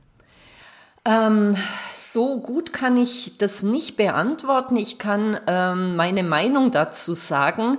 Ähm, 1.04 1.56
so 1.92 2.38
gut 2.38 2.72
kann 2.72 2.96
ich 2.96 3.36
das 3.38 3.62
nicht 3.62 3.96
beantworten. 3.96 4.76
Ich 4.76 4.98
kann 4.98 5.38
ähm, 5.46 5.96
meine 5.96 6.22
Meinung 6.22 6.70
dazu 6.70 7.14
sagen. 7.14 7.78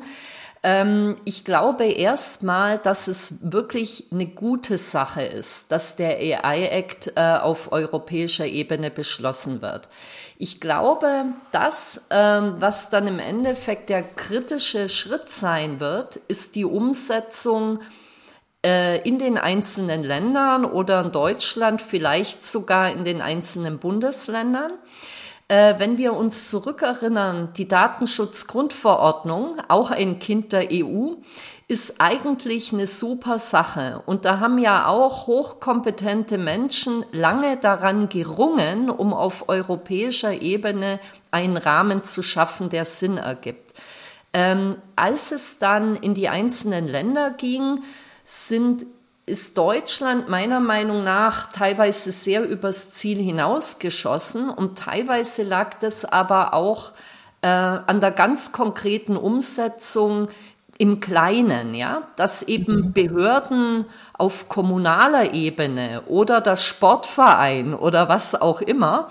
Ähm, 0.62 1.17
ich 1.23 1.45
glaube 1.45 1.86
erstmal, 1.86 2.77
dass 2.77 3.07
es 3.07 3.51
wirklich 3.51 4.07
eine 4.12 4.25
gute 4.25 4.75
Sache 4.77 5.21
ist, 5.21 5.71
dass 5.71 5.95
der 5.95 6.17
AI-Act 6.17 7.13
äh, 7.15 7.38
auf 7.38 7.71
europäischer 7.71 8.45
Ebene 8.45 8.91
beschlossen 8.91 9.62
wird. 9.62 9.88
Ich 10.38 10.59
glaube, 10.59 11.25
das, 11.51 12.01
ähm, 12.09 12.55
was 12.59 12.89
dann 12.89 13.07
im 13.07 13.19
Endeffekt 13.19 13.89
der 13.89 14.03
kritische 14.03 14.89
Schritt 14.89 15.29
sein 15.29 15.79
wird, 15.79 16.17
ist 16.27 16.55
die 16.55 16.65
Umsetzung 16.65 17.79
in 18.63 19.19
den 19.19 19.38
einzelnen 19.38 20.04
Ländern 20.04 20.63
oder 20.63 21.02
in 21.02 21.12
Deutschland, 21.12 21.82
vielleicht 21.82 22.45
sogar 22.45 22.91
in 22.91 23.04
den 23.04 23.21
einzelnen 23.21 23.78
Bundesländern. 23.80 24.71
Äh, 25.49 25.76
wenn 25.78 25.97
wir 25.97 26.13
uns 26.13 26.49
zurückerinnern, 26.49 27.54
die 27.58 27.67
Datenschutzgrundverordnung, 27.67 29.60
auch 29.67 29.91
ein 29.91 30.19
Kind 30.19 30.54
der 30.54 30.69
EU, 30.71 31.15
ist 31.67 31.99
eigentlich 31.99 32.73
eine 32.73 32.88
super 32.88 33.38
Sache. 33.38 34.02
Und 34.06 34.26
da 34.26 34.39
haben 34.39 34.58
ja 34.58 34.88
auch 34.88 35.28
hochkompetente 35.28 36.38
Menschen 36.38 37.06
lange 37.12 37.58
daran 37.58 38.10
gerungen, 38.10 38.89
um 38.89 39.13
auf 39.13 39.49
europäischer 39.49 40.41
Ebene 40.41 40.99
einen 41.32 41.58
Rahmen 41.58 42.04
zu 42.04 42.21
schaffen, 42.23 42.69
der 42.69 42.86
Sinn 42.86 43.17
ergibt. 43.17 43.73
Ähm, 44.34 44.78
als 44.95 45.32
es 45.32 45.60
dann 45.60 45.95
in 45.95 46.13
die 46.13 46.30
einzelnen 46.30 46.88
Länder 46.88 47.32
ging, 47.32 47.84
sind 48.23 48.86
ist 49.25 49.57
Deutschland 49.57 50.27
meiner 50.27 50.59
Meinung 50.59 51.03
nach 51.03 51.49
teilweise 51.51 52.12
sehr 52.12 52.47
übers 52.47 52.91
Ziel 52.91 53.19
hinausgeschossen 53.19 54.49
und 54.49 54.77
teilweise 54.77 55.43
lag 55.43 55.75
das 55.79 56.03
aber 56.03 56.53
auch 56.53 56.91
äh, 57.41 57.47
an 57.47 58.01
der 58.01 58.12
ganz 58.12 58.51
konkreten 58.51 59.15
Umsetzung 59.15 60.27
im 60.77 60.99
Kleinen, 60.99 61.73
ja, 61.73 62.03
dass 62.15 62.43
eben 62.43 62.88
mhm. 62.88 62.93
Behörden 62.93 63.86
auf 64.13 64.49
kommunaler 64.49 65.33
Ebene 65.33 66.01
oder 66.07 66.41
der 66.41 66.57
Sportverein 66.57 67.73
oder 67.73 68.09
was 68.09 68.39
auch 68.39 68.59
immer, 68.59 69.09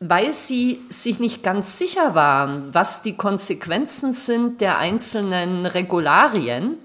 weil 0.00 0.32
sie 0.32 0.80
sich 0.88 1.20
nicht 1.20 1.42
ganz 1.42 1.78
sicher 1.78 2.14
waren, 2.14 2.74
was 2.74 3.02
die 3.02 3.16
Konsequenzen 3.16 4.12
sind 4.12 4.60
der 4.60 4.78
einzelnen 4.78 5.66
Regularien, 5.66 6.78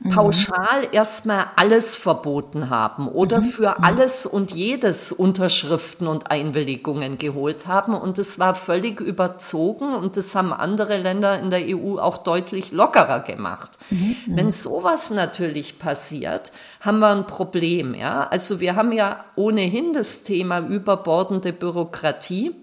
Mhm. 0.00 0.10
pauschal 0.10 0.88
erstmal 0.92 1.46
alles 1.56 1.96
verboten 1.96 2.68
haben 2.68 3.08
oder 3.08 3.40
mhm. 3.40 3.44
für 3.44 3.76
mhm. 3.78 3.84
alles 3.84 4.26
und 4.26 4.52
jedes 4.52 5.12
Unterschriften 5.12 6.06
und 6.06 6.30
Einwilligungen 6.30 7.18
geholt 7.18 7.66
haben. 7.66 7.94
Und 7.94 8.18
es 8.18 8.38
war 8.38 8.54
völlig 8.54 9.00
überzogen 9.00 9.94
und 9.94 10.16
das 10.16 10.34
haben 10.34 10.52
andere 10.52 10.98
Länder 10.98 11.38
in 11.38 11.50
der 11.50 11.62
EU 11.66 11.98
auch 11.98 12.18
deutlich 12.18 12.72
lockerer 12.72 13.20
gemacht. 13.20 13.78
Mhm. 13.90 14.16
Wenn 14.26 14.50
sowas 14.50 15.10
natürlich 15.10 15.78
passiert, 15.78 16.52
haben 16.80 16.98
wir 16.98 17.08
ein 17.08 17.26
Problem. 17.26 17.94
Ja? 17.94 18.28
Also 18.28 18.60
wir 18.60 18.76
haben 18.76 18.92
ja 18.92 19.24
ohnehin 19.34 19.92
das 19.92 20.22
Thema 20.22 20.60
überbordende 20.60 21.52
Bürokratie. 21.52 22.54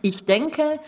Ich 0.00 0.24
denke, 0.24 0.80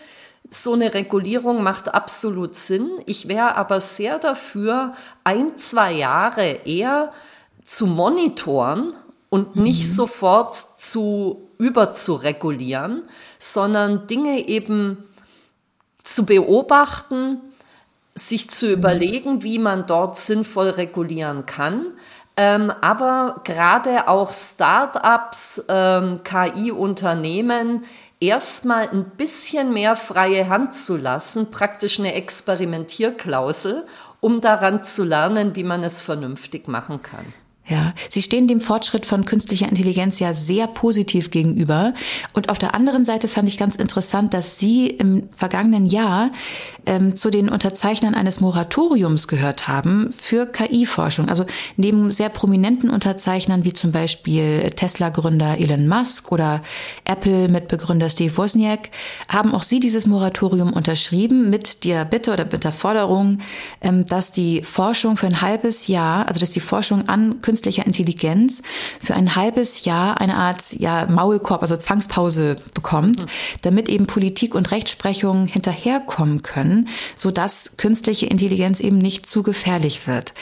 so 0.49 0.75
eine 0.75 0.95
Regulierung 0.95 1.63
macht 1.63 1.93
absolut 1.93 2.55
Sinn. 2.55 2.91
Ich 3.07 3.29
wäre 3.29 3.57
aber 3.57 3.81
sehr 3.81 4.19
dafür, 4.19 4.93
ein, 5.25 5.57
zwei 5.57 5.93
Jahre 5.93 6.61
eher 6.65 7.13
zu 7.65 7.87
monitoren 7.87 8.95
und 9.31 9.57
nicht 9.57 9.89
mhm. 9.89 9.95
sofort 9.95 10.55
zu 10.55 11.49
überzuregulieren, 11.59 13.03
sondern 13.39 14.07
Dinge 14.07 14.47
eben 14.47 15.05
zu 16.03 16.27
beobachten, 16.27 17.41
sich 18.15 18.51
zu 18.51 18.67
mhm. 18.67 18.73
überlegen, 18.73 19.43
wie 19.43 19.59
man 19.59 19.87
dort 19.87 20.17
sinnvoll 20.17 20.71
regulieren 20.71 21.47
kann. 21.47 21.87
Ähm, 22.37 22.73
aber 22.81 23.41
gerade 23.45 24.09
auch 24.09 24.33
Start-ups, 24.33 25.65
ähm, 25.69 26.21
KI-Unternehmen 26.25 27.85
erstmal 28.27 28.89
ein 28.89 29.05
bisschen 29.17 29.73
mehr 29.73 29.97
freie 29.97 30.49
Hand 30.49 30.75
zu 30.75 30.97
lassen, 30.97 31.51
praktisch 31.51 31.99
eine 31.99 32.15
Experimentierklausel, 32.15 33.87
um 34.21 34.41
daran 34.41 34.85
zu 34.85 35.05
lernen, 35.05 35.55
wie 35.57 35.65
man 35.65 35.85
es 35.85 36.01
vernünftig 36.01 36.69
machen 36.69 37.03
kann. 37.03 37.27
Ja, 37.67 37.95
Sie 38.11 38.21
stehen 38.21 38.47
dem 38.47 38.61
Fortschritt 38.61 39.07
von 39.07 39.25
künstlicher 39.25 39.67
Intelligenz 39.67 40.19
ja 40.19 40.35
sehr 40.35 40.67
positiv 40.67 41.31
gegenüber. 41.31 41.95
Und 42.35 42.51
auf 42.51 42.59
der 42.59 42.75
anderen 42.75 43.07
Seite 43.07 43.27
fand 43.27 43.49
ich 43.49 43.57
ganz 43.57 43.77
interessant, 43.77 44.35
dass 44.35 44.59
Sie 44.59 44.89
im 44.89 45.31
vergangenen 45.35 45.87
Jahr 45.87 46.31
ähm, 46.85 47.15
zu 47.15 47.31
den 47.31 47.49
Unterzeichnern 47.49 48.15
eines 48.15 48.41
Moratoriums 48.41 49.29
gehört 49.29 49.67
haben 49.67 50.13
für 50.15 50.45
KI-Forschung. 50.45 51.31
Also 51.31 51.47
neben 51.79 52.11
sehr 52.11 52.29
prominenten 52.29 52.91
Unterzeichnern 52.91 53.65
wie 53.65 53.73
zum 53.73 53.93
Beispiel 53.93 54.71
Tesla-Gründer 54.71 55.59
Elon 55.59 55.89
Musk 55.89 56.33
oder 56.33 56.61
Apple-Mitbegründer 57.07 58.11
Steve 58.11 58.37
Wozniak 58.37 58.91
haben 59.29 59.55
auch 59.55 59.63
Sie 59.63 59.81
dieses 59.81 60.05
Moratorium 60.05 60.75
unterschrieben 60.75 61.49
mit 61.49 61.85
der 61.85 62.05
Bitte 62.05 62.33
oder 62.33 62.45
mit 62.45 62.65
der 62.65 62.73
Forderung, 62.73 63.39
ähm, 63.81 64.05
dass 64.05 64.33
die 64.33 64.63
Forschung 64.63 65.17
für 65.17 65.27
ein 65.27 65.41
halbes 65.41 65.87
Jahr, 65.87 66.27
also 66.27 66.41
dass 66.41 66.51
die 66.51 66.61
Forschung 66.61 67.09
an 67.09 67.41
künstlicher 67.55 67.87
Intelligenz 67.87 68.63
für 69.01 69.15
ein 69.15 69.37
halbes 69.37 69.85
Jahr 69.85 70.21
eine 70.21 70.35
Art 70.35 70.73
ja, 70.73 71.07
Maulkorb, 71.07 71.63
also 71.63 71.77
Zwangspause 71.77 72.57
bekommt, 72.75 73.27
damit 73.63 73.89
eben 73.89 74.09
Politik 74.09 74.57
und 74.57 74.73
Rechtsprechung 74.73 75.47
hinterherkommen 75.47 76.43
können, 76.43 76.89
sodass 77.15 77.77
künstliche 77.77 78.27
Intelligenz 78.27 78.81
eben 78.81 78.99
nicht 78.99 79.27
zu 79.27 79.45
gefährlich 79.45 80.09
wird. 80.09 80.35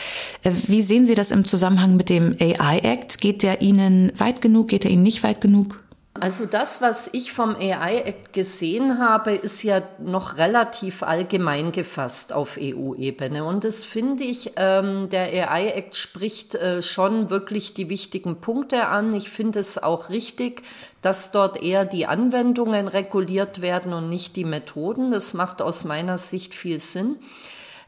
Äh, 0.42 0.52
wie 0.68 0.80
sehen 0.80 1.04
Sie 1.04 1.14
das 1.14 1.32
im 1.32 1.44
Zusammenhang 1.44 1.96
mit 1.96 2.08
dem 2.08 2.34
AI 2.40 2.78
Act? 2.78 3.20
Geht 3.20 3.42
der 3.42 3.60
Ihnen 3.60 4.10
weit 4.16 4.40
genug? 4.40 4.68
Geht 4.68 4.86
er 4.86 4.90
Ihnen 4.90 5.02
nicht 5.02 5.22
weit 5.22 5.42
genug? 5.42 5.81
Also 6.22 6.46
das, 6.46 6.80
was 6.80 7.10
ich 7.12 7.32
vom 7.32 7.56
AI 7.56 8.02
Act 8.04 8.32
gesehen 8.32 9.00
habe, 9.00 9.32
ist 9.32 9.64
ja 9.64 9.82
noch 9.98 10.36
relativ 10.36 11.02
allgemein 11.02 11.72
gefasst 11.72 12.32
auf 12.32 12.58
EU-Ebene. 12.60 13.42
Und 13.42 13.64
das 13.64 13.84
finde 13.84 14.22
ich, 14.22 14.52
ähm, 14.54 15.08
der 15.08 15.50
AI 15.50 15.70
Act 15.70 15.96
spricht 15.96 16.54
äh, 16.54 16.80
schon 16.80 17.28
wirklich 17.28 17.74
die 17.74 17.88
wichtigen 17.88 18.36
Punkte 18.36 18.86
an. 18.86 19.12
Ich 19.14 19.30
finde 19.30 19.58
es 19.58 19.82
auch 19.82 20.10
richtig, 20.10 20.62
dass 21.00 21.32
dort 21.32 21.60
eher 21.60 21.84
die 21.84 22.06
Anwendungen 22.06 22.86
reguliert 22.86 23.60
werden 23.60 23.92
und 23.92 24.08
nicht 24.08 24.36
die 24.36 24.44
Methoden. 24.44 25.10
Das 25.10 25.34
macht 25.34 25.60
aus 25.60 25.82
meiner 25.82 26.18
Sicht 26.18 26.54
viel 26.54 26.78
Sinn. 26.78 27.16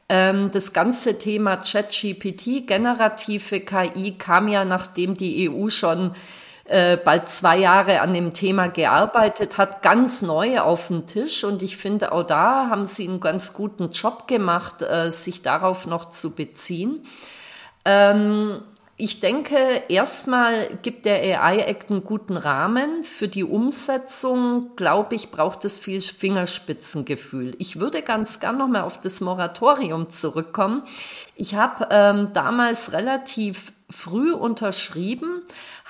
Ähm, 0.08 0.50
das 0.50 0.72
ganze 0.72 1.18
Thema 1.20 1.58
ChatGPT, 1.58 2.66
generative 2.66 3.60
KI, 3.60 4.16
kam 4.18 4.48
ja, 4.48 4.64
nachdem 4.64 5.16
die 5.16 5.48
EU 5.48 5.68
schon 5.68 6.10
äh, 6.64 6.96
bald 6.96 7.28
zwei 7.28 7.58
Jahre 7.58 8.00
an 8.00 8.14
dem 8.14 8.32
Thema 8.32 8.68
gearbeitet 8.68 9.58
hat, 9.58 9.82
ganz 9.82 10.22
neu 10.22 10.60
auf 10.60 10.88
den 10.88 11.06
Tisch. 11.06 11.44
Und 11.44 11.62
ich 11.62 11.76
finde, 11.76 12.12
auch 12.12 12.22
da 12.22 12.68
haben 12.70 12.86
sie 12.86 13.06
einen 13.06 13.20
ganz 13.20 13.52
guten 13.52 13.90
Job 13.90 14.26
gemacht, 14.26 14.82
äh, 14.82 15.10
sich 15.10 15.42
darauf 15.42 15.86
noch 15.86 16.10
zu 16.10 16.34
beziehen. 16.34 17.04
Ähm, 17.84 18.62
ich 18.96 19.18
denke, 19.20 19.56
erstmal 19.88 20.78
gibt 20.82 21.04
der 21.04 21.42
AI-Act 21.42 21.90
einen 21.90 22.04
guten 22.04 22.36
Rahmen. 22.36 23.02
Für 23.02 23.26
die 23.26 23.42
Umsetzung, 23.42 24.76
glaube 24.76 25.16
ich, 25.16 25.32
braucht 25.32 25.64
es 25.64 25.78
viel 25.78 26.00
Fingerspitzengefühl. 26.00 27.56
Ich 27.58 27.80
würde 27.80 28.02
ganz 28.02 28.38
gern 28.38 28.56
nochmal 28.56 28.82
auf 28.82 29.00
das 29.00 29.20
Moratorium 29.20 30.10
zurückkommen. 30.10 30.84
Ich 31.34 31.56
habe 31.56 31.88
ähm, 31.90 32.30
damals 32.32 32.92
relativ 32.92 33.72
früh 33.90 34.32
unterschrieben, 34.32 35.42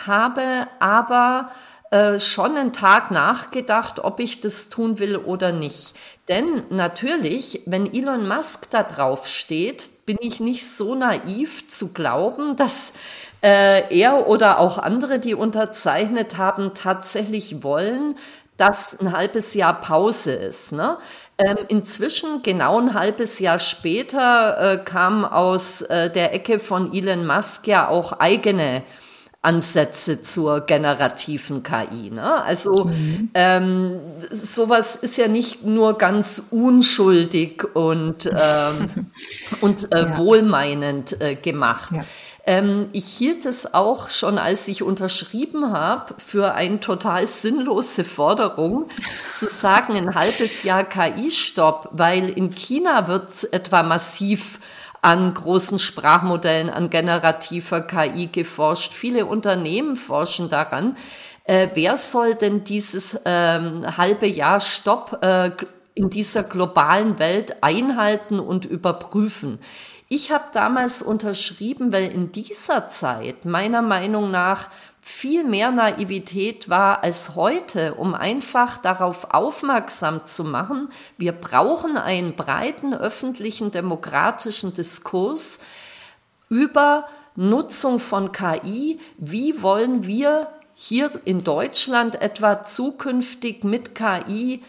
habe 0.07 0.67
aber 0.81 1.51
äh, 1.91 2.19
schon 2.19 2.57
einen 2.57 2.73
Tag 2.73 3.11
nachgedacht, 3.11 4.01
ob 4.03 4.19
ich 4.19 4.41
das 4.41 4.69
tun 4.69 4.99
will 4.99 5.17
oder 5.17 5.53
nicht. 5.53 5.95
Denn 6.29 6.65
natürlich, 6.71 7.63
wenn 7.67 7.93
Elon 7.93 8.27
Musk 8.27 8.71
da 8.71 8.83
drauf 8.83 9.29
steht, 9.29 10.05
bin 10.07 10.17
ich 10.21 10.41
nicht 10.41 10.69
so 10.69 10.95
naiv 10.95 11.69
zu 11.71 11.93
glauben, 11.93 12.57
dass 12.57 12.95
äh, 13.43 13.97
er 13.97 14.27
oder 14.27 14.59
auch 14.59 14.79
andere, 14.79 15.19
die 15.19 15.35
unterzeichnet 15.35 16.39
haben, 16.39 16.73
tatsächlich 16.75 17.63
wollen, 17.63 18.17
dass 18.57 18.99
ein 18.99 19.13
halbes 19.13 19.55
Jahr 19.55 19.81
Pause 19.81 20.33
ist. 20.33 20.73
Ne? 20.73 20.97
Ähm, 21.37 21.59
inzwischen, 21.69 22.43
genau 22.43 22.79
ein 22.81 22.95
halbes 22.95 23.41
Jahr 23.41 23.59
später, 23.59 24.75
äh, 24.75 24.85
kam 24.85 25.25
aus 25.25 25.83
äh, 25.83 26.09
der 26.11 26.33
Ecke 26.33 26.61
von 26.61 26.93
Elon 26.95 27.27
Musk 27.27 27.67
ja 27.67 27.89
auch 27.89 28.13
eigene 28.13 28.85
Ansätze 29.45 30.23
zur 30.23 30.63
generativen 30.63 31.63
KI. 31.63 32.11
Ne? 32.11 32.43
Also 32.43 32.87
mhm. 32.87 33.31
ähm, 33.35 34.01
sowas 34.31 34.97
ist 34.97 35.19
ja 35.19 35.29
nicht 35.29 35.65
nur 35.65 35.99
ganz 35.99 36.45
unschuldig 36.51 37.65
und, 37.75 38.27
ähm, 38.27 39.07
und 39.61 39.93
äh, 39.93 40.03
ja. 40.03 40.19
wohlmeinend 40.19 41.21
äh, 41.21 41.35
gemacht. 41.35 41.93
Ja. 41.95 42.05
Ähm, 42.47 42.91
ich 42.93 43.07
hielt 43.07 43.47
es 43.47 43.73
auch 43.73 44.11
schon, 44.11 44.39
als 44.39 44.69
ich 44.69 44.83
unterschrieben 44.83 45.73
habe, 45.73 46.15
für 46.19 46.55
eine 46.55 46.81
total 46.81 47.27
sinnlose 47.27 48.05
Forderung, 48.05 48.87
zu 49.33 49.49
sagen, 49.49 49.97
ein 49.97 50.15
halbes 50.15 50.63
Jahr 50.63 50.85
KI-Stopp, 50.85 51.89
weil 51.93 52.29
in 52.29 52.55
China 52.55 53.09
wird 53.09 53.53
etwa 53.53 53.83
massiv 53.83 54.61
an 55.01 55.35
großen 55.35 55.79
Sprachmodellen, 55.79 56.71
an 56.71 56.89
generativer 56.91 57.83
KI 57.83 58.29
geforscht. 58.29 58.93
Viele 58.95 59.27
Unternehmen 59.27 59.97
forschen 59.97 60.49
daran. 60.49 60.97
Äh, 61.45 61.69
wer 61.75 61.99
soll 61.99 62.35
denn 62.35 62.65
dieses 62.65 63.21
ähm, 63.27 63.83
halbe 63.99 64.27
Jahr 64.27 64.61
Stopp 64.61 65.19
äh, 65.23 65.51
in 65.95 66.09
dieser 66.09 66.43
globalen 66.43 67.19
Welt 67.19 67.63
einhalten 67.63 68.41
und 68.41 68.65
überprüfen? 68.65 69.59
Ich 70.09 70.31
habe 70.31 70.45
damals 70.53 71.03
unterschrieben, 71.03 71.93
weil 71.93 72.11
in 72.11 72.31
dieser 72.31 72.89
Zeit 72.89 73.47
meiner 73.47 73.81
Meinung 73.81 74.31
nach 74.31 74.69
viel 75.01 75.45
mehr 75.45 75.71
Naivität 75.71 76.69
war 76.69 77.03
als 77.03 77.35
heute, 77.35 77.95
um 77.95 78.15
einfach 78.15 78.79
darauf 78.79 79.35
aufmerksam 79.35 80.25
zu 80.25 80.45
machen, 80.45 80.89
wir 81.19 81.33
brauchen 81.33 81.97
einen 81.97 82.37
breiten 82.37 82.95
öffentlichen 82.95 83.71
demokratischen 83.71 84.73
Diskurs 84.75 85.59
über 86.49 87.07
Nutzung 87.37 87.99
von 87.99 88.33
KI. 88.33 89.01
Wie 89.19 89.63
wollen 89.63 90.07
wir 90.07 90.49
hier 90.75 91.11
in 91.25 91.45
Deutschland 91.45 92.21
etwa 92.21 92.63
zukünftig 92.63 93.65
mit 93.65 93.95
KI 93.95 94.63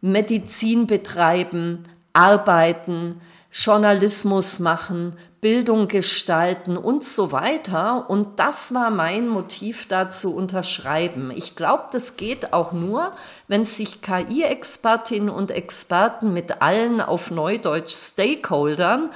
Medizin 0.00 0.86
betreiben, 0.86 1.84
arbeiten, 2.12 3.20
Journalismus 3.50 4.60
machen, 4.60 5.16
Bildung 5.40 5.88
gestalten 5.88 6.76
und 6.76 7.02
so 7.02 7.32
weiter. 7.32 8.10
Und 8.10 8.38
das 8.38 8.74
war 8.74 8.90
mein 8.90 9.28
Motiv 9.28 9.88
da 9.88 10.10
zu 10.10 10.34
unterschreiben. 10.34 11.30
Ich 11.34 11.56
glaube, 11.56 11.84
das 11.92 12.16
geht 12.16 12.52
auch 12.52 12.72
nur, 12.72 13.10
wenn 13.46 13.64
sich 13.64 14.02
KI-Expertinnen 14.02 15.30
und 15.30 15.50
Experten 15.50 16.32
mit 16.32 16.60
allen 16.60 17.00
auf 17.00 17.30
Neudeutsch 17.30 17.94
Stakeholdern 17.94 19.10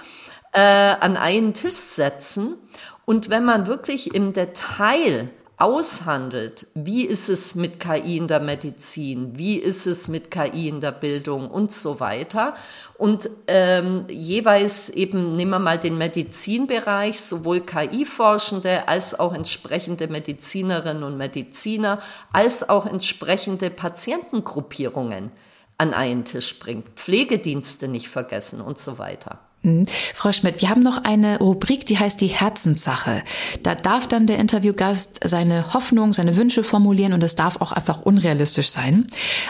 äh, 0.53 0.61
an 0.61 1.17
einen 1.17 1.55
Tisch 1.55 1.75
setzen 1.75 2.57
und 3.05 3.31
wenn 3.31 3.45
man 3.45 3.67
wirklich 3.67 4.15
im 4.15 4.33
Detail 4.33 5.31
aushandelt, 5.63 6.67
wie 6.75 7.05
ist 7.05 7.29
es 7.29 7.55
mit 7.55 7.79
KI 7.79 8.17
in 8.17 8.27
der 8.27 8.41
Medizin, 8.41 9.39
wie 9.39 9.59
ist 9.59 9.87
es 9.87 10.09
mit 10.09 10.29
KI 10.29 10.69
in 10.69 10.81
der 10.81 10.91
Bildung 10.91 11.49
und 11.49 11.71
so 11.71 12.01
weiter. 12.01 12.55
Und 12.99 13.31
ähm, 13.47 14.07
jeweils 14.09 14.91
eben, 14.91 15.37
nehmen 15.37 15.53
wir 15.53 15.59
mal 15.61 15.79
den 15.79 15.99
Medizinbereich, 15.99 17.21
sowohl 17.21 17.61
KI-Forschende 17.61 18.89
als 18.89 19.19
auch 19.19 19.33
entsprechende 19.33 20.09
Medizinerinnen 20.09 21.05
und 21.05 21.17
Mediziner, 21.17 22.01
als 22.33 22.69
auch 22.69 22.85
entsprechende 22.85 23.71
Patientengruppierungen 23.71 25.31
an 25.79 25.95
einen 25.95 26.25
Tisch 26.25 26.59
bringt, 26.59 26.89
Pflegedienste 26.97 27.87
nicht 27.87 28.09
vergessen 28.09 28.61
und 28.61 28.81
so 28.81 28.99
weiter. 28.99 29.39
Mhm. 29.63 29.87
Frau 30.15 30.33
Schmidt, 30.33 30.61
wir 30.61 30.71
haben 30.71 30.83
noch 30.83 31.05
eine 31.05 31.39
Rubrik, 31.39 31.87
die 31.87 31.99
heißt 31.99 32.21
die 32.21 32.27
Herzenssache. 32.27 33.23
Da 33.63 33.75
darf 33.75 34.09
dann 34.09 34.27
der 34.27 34.39
Interviewgast 34.39 35.21
seine 35.25 35.73
Hoffnung, 35.73 36.13
seine 36.13 36.37
Wünsche 36.37 36.65
formulieren 36.65 37.13
und 37.13 37.23
es 37.23 37.37
darf 37.37 37.61
auch 37.61 37.71
einfach 37.71 38.03
unrealistisch 38.03 38.71
sein. 38.71 39.07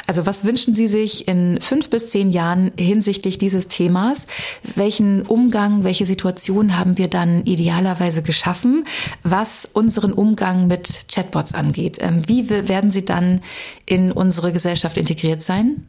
Also 0.06 0.26
was 0.26 0.44
wünschen 0.44 0.74
Sie 0.74 0.86
sich 0.86 1.28
in 1.28 1.60
fünf 1.60 1.88
bis 1.88 2.10
zehn 2.10 2.30
Jahren 2.30 2.72
hinsichtlich 2.78 3.38
dieses 3.38 3.68
Themas? 3.68 4.26
Welchen 4.74 5.22
Umgang, 5.22 5.82
welche 5.84 6.04
Situation 6.04 6.78
haben 6.78 6.98
wir 6.98 7.08
dann 7.08 7.44
idealerweise 7.44 8.22
geschaffen, 8.22 8.84
was 9.22 9.68
unseren 9.72 10.12
Umgang 10.12 10.66
mit 10.66 11.06
Chatbots 11.10 11.54
angeht? 11.54 11.98
Ähm, 12.00 12.22
wie 12.26 12.50
werden 12.50 12.90
sie 12.90 13.04
dann 13.04 13.40
in 13.86 14.12
unsere 14.12 14.52
Gesellschaft 14.52 14.98
integriert 14.98 15.42
sein? 15.42 15.86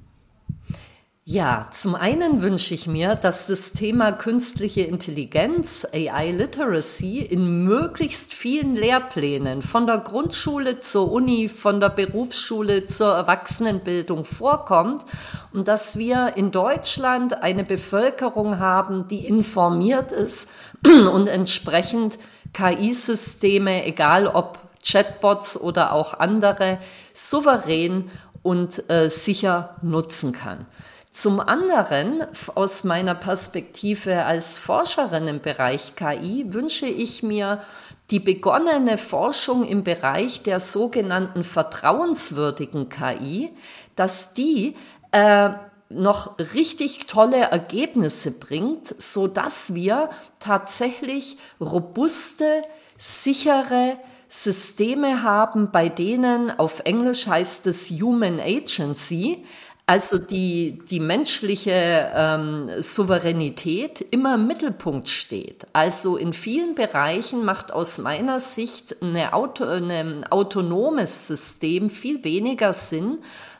Ja, 1.26 1.67
zum 1.71 1.95
einen 1.95 2.41
wünsche 2.41 2.74
ich 2.74 2.86
mir, 2.86 3.15
dass 3.15 3.47
das 3.47 3.71
Thema 3.71 4.11
künstliche 4.11 4.82
Intelligenz, 4.82 5.88
AI 5.93 6.32
Literacy, 6.32 7.19
in 7.19 7.63
möglichst 7.63 8.34
vielen 8.34 8.74
Lehrplänen 8.74 9.61
von 9.61 9.88
der 9.88 9.99
Grundschule 9.99 10.82
zur 10.82 11.09
Uni, 11.13 11.47
von 11.47 11.80
der 11.80 11.88
Berufsschule 11.88 12.88
zur 12.88 13.13
Erwachsenenbildung 13.13 14.26
vorkommt 14.26 15.05
und 15.53 15.69
dass 15.69 15.97
wir 15.97 16.34
in 16.36 16.51
Deutschland 16.51 17.41
eine 17.41 17.63
Bevölkerung 17.63 18.59
haben, 18.59 19.07
die 19.07 19.26
informiert 19.26 20.11
ist 20.11 20.49
und 20.86 21.30
entsprechend 21.30 22.19
KI-Systeme, 22.51 23.86
egal 23.86 24.28
ob 24.28 24.59
Chatbots 24.86 25.57
oder 25.57 25.93
auch 25.93 26.19
andere, 26.19 26.80
souverän 27.13 28.11
und 28.41 28.89
äh, 28.89 29.07
sicher 29.07 29.78
nutzen 29.82 30.34
kann. 30.34 30.67
Zum 31.14 31.39
anderen, 31.39 32.26
aus 32.55 32.84
meiner 32.84 33.14
Perspektive 33.14 34.26
als 34.26 34.57
Forscherin 34.57 35.28
im 35.28 35.41
Bereich 35.41 35.95
KI, 35.95 36.51
wünsche 36.51 36.88
ich 36.88 37.22
mir 37.22 37.61
die 38.09 38.20
begonnene 38.20 38.97
Forschung 38.97 39.64
im 39.64 39.84
Bereich 39.84 40.41
der 40.41 40.59
sogenannten 40.59 41.43
vertrauenswürdigen 41.43 42.89
KI, 42.89 43.51
dass 43.95 44.34
die 44.34 44.76
äh, 45.11 45.51
noch 45.88 46.39
richtig 46.39 47.05
tolle 47.05 47.38
Ergebnisse 47.38 48.32
bringt, 48.32 48.99
so 48.99 49.28
dass 49.28 49.76
wir 49.76 50.09
tatsächlich 50.39 51.38
robuste, 51.61 52.64
sichere 52.97 53.99
Systeme 54.28 55.22
haben, 55.22 55.70
bei 55.70 55.89
denen 55.89 56.49
auf 56.49 56.80
Englisch 56.86 57.28
heißt 57.28 57.68
es 57.68 57.91
Human 57.91 58.39
Agency, 58.39 59.45
also 59.86 60.18
die, 60.18 60.80
die 60.90 61.02
menschliche 61.02 62.12
ähm, 62.16 62.70
Souveränität 62.80 64.00
immer 64.00 64.36
im 64.36 64.48
Mittelpunkt 64.48 65.10
steht. 65.10 65.68
Also 65.74 66.16
in 66.16 66.32
vielen 66.32 66.74
Bereichen 66.74 67.44
macht 67.44 67.74
aus 67.74 67.98
meiner 67.98 68.40
Sicht 68.40 68.96
eine 69.02 69.34
Auto, 69.34 69.66
ein 69.66 70.26
autonomes 70.30 71.28
System 71.28 71.90
viel 71.90 72.24
weniger 72.24 72.72
Sinn 72.72 73.18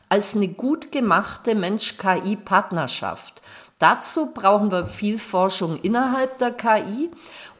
als 0.08 0.34
eine 0.34 0.48
gut 0.48 0.92
gemachte 0.92 1.54
Mensch-KI-Partnerschaft. 1.54 3.42
Dazu 3.78 4.32
brauchen 4.32 4.70
wir 4.70 4.86
viel 4.86 5.18
Forschung 5.18 5.78
innerhalb 5.82 6.38
der 6.38 6.52
KI 6.52 7.10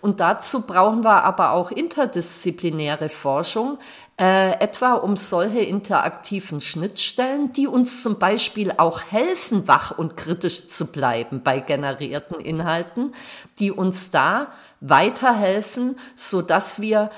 und 0.00 0.20
dazu 0.20 0.62
brauchen 0.62 1.02
wir 1.02 1.24
aber 1.24 1.50
auch 1.50 1.70
interdisziplinäre 1.70 3.08
Forschung, 3.08 3.78
äh, 4.18 4.52
etwa 4.60 4.94
um 4.94 5.16
solche 5.16 5.60
interaktiven 5.60 6.60
Schnittstellen, 6.60 7.52
die 7.52 7.66
uns 7.66 8.02
zum 8.02 8.18
Beispiel 8.18 8.72
auch 8.76 9.02
helfen, 9.10 9.66
wach 9.66 9.96
und 9.98 10.16
kritisch 10.16 10.68
zu 10.68 10.86
bleiben 10.86 11.42
bei 11.42 11.58
generierten 11.58 12.38
Inhalten, 12.38 13.12
die 13.58 13.72
uns 13.72 14.10
da 14.10 14.48
weiterhelfen, 14.80 15.96
so 16.14 16.42
dass 16.42 16.80
wir 16.80 17.10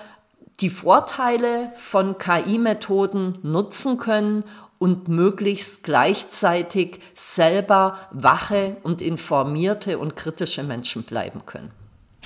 die 0.60 0.70
Vorteile 0.70 1.70
von 1.76 2.16
KI-Methoden 2.16 3.40
nutzen 3.42 3.98
können 3.98 4.44
und 4.78 5.08
möglichst 5.08 5.82
gleichzeitig 5.82 7.00
selber 7.12 7.98
wache 8.10 8.78
und 8.82 9.02
informierte 9.02 9.98
und 9.98 10.16
kritische 10.16 10.62
Menschen 10.62 11.02
bleiben 11.02 11.44
können. 11.44 11.72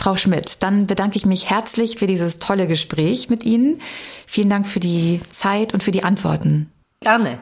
Frau 0.00 0.16
Schmidt, 0.16 0.62
dann 0.62 0.86
bedanke 0.86 1.18
ich 1.18 1.26
mich 1.26 1.50
herzlich 1.50 1.98
für 1.98 2.06
dieses 2.06 2.38
tolle 2.38 2.66
Gespräch 2.66 3.28
mit 3.28 3.44
Ihnen. 3.44 3.82
Vielen 4.26 4.48
Dank 4.48 4.66
für 4.66 4.80
die 4.80 5.20
Zeit 5.28 5.74
und 5.74 5.82
für 5.82 5.90
die 5.90 6.04
Antworten. 6.04 6.72
Gerne. 7.00 7.38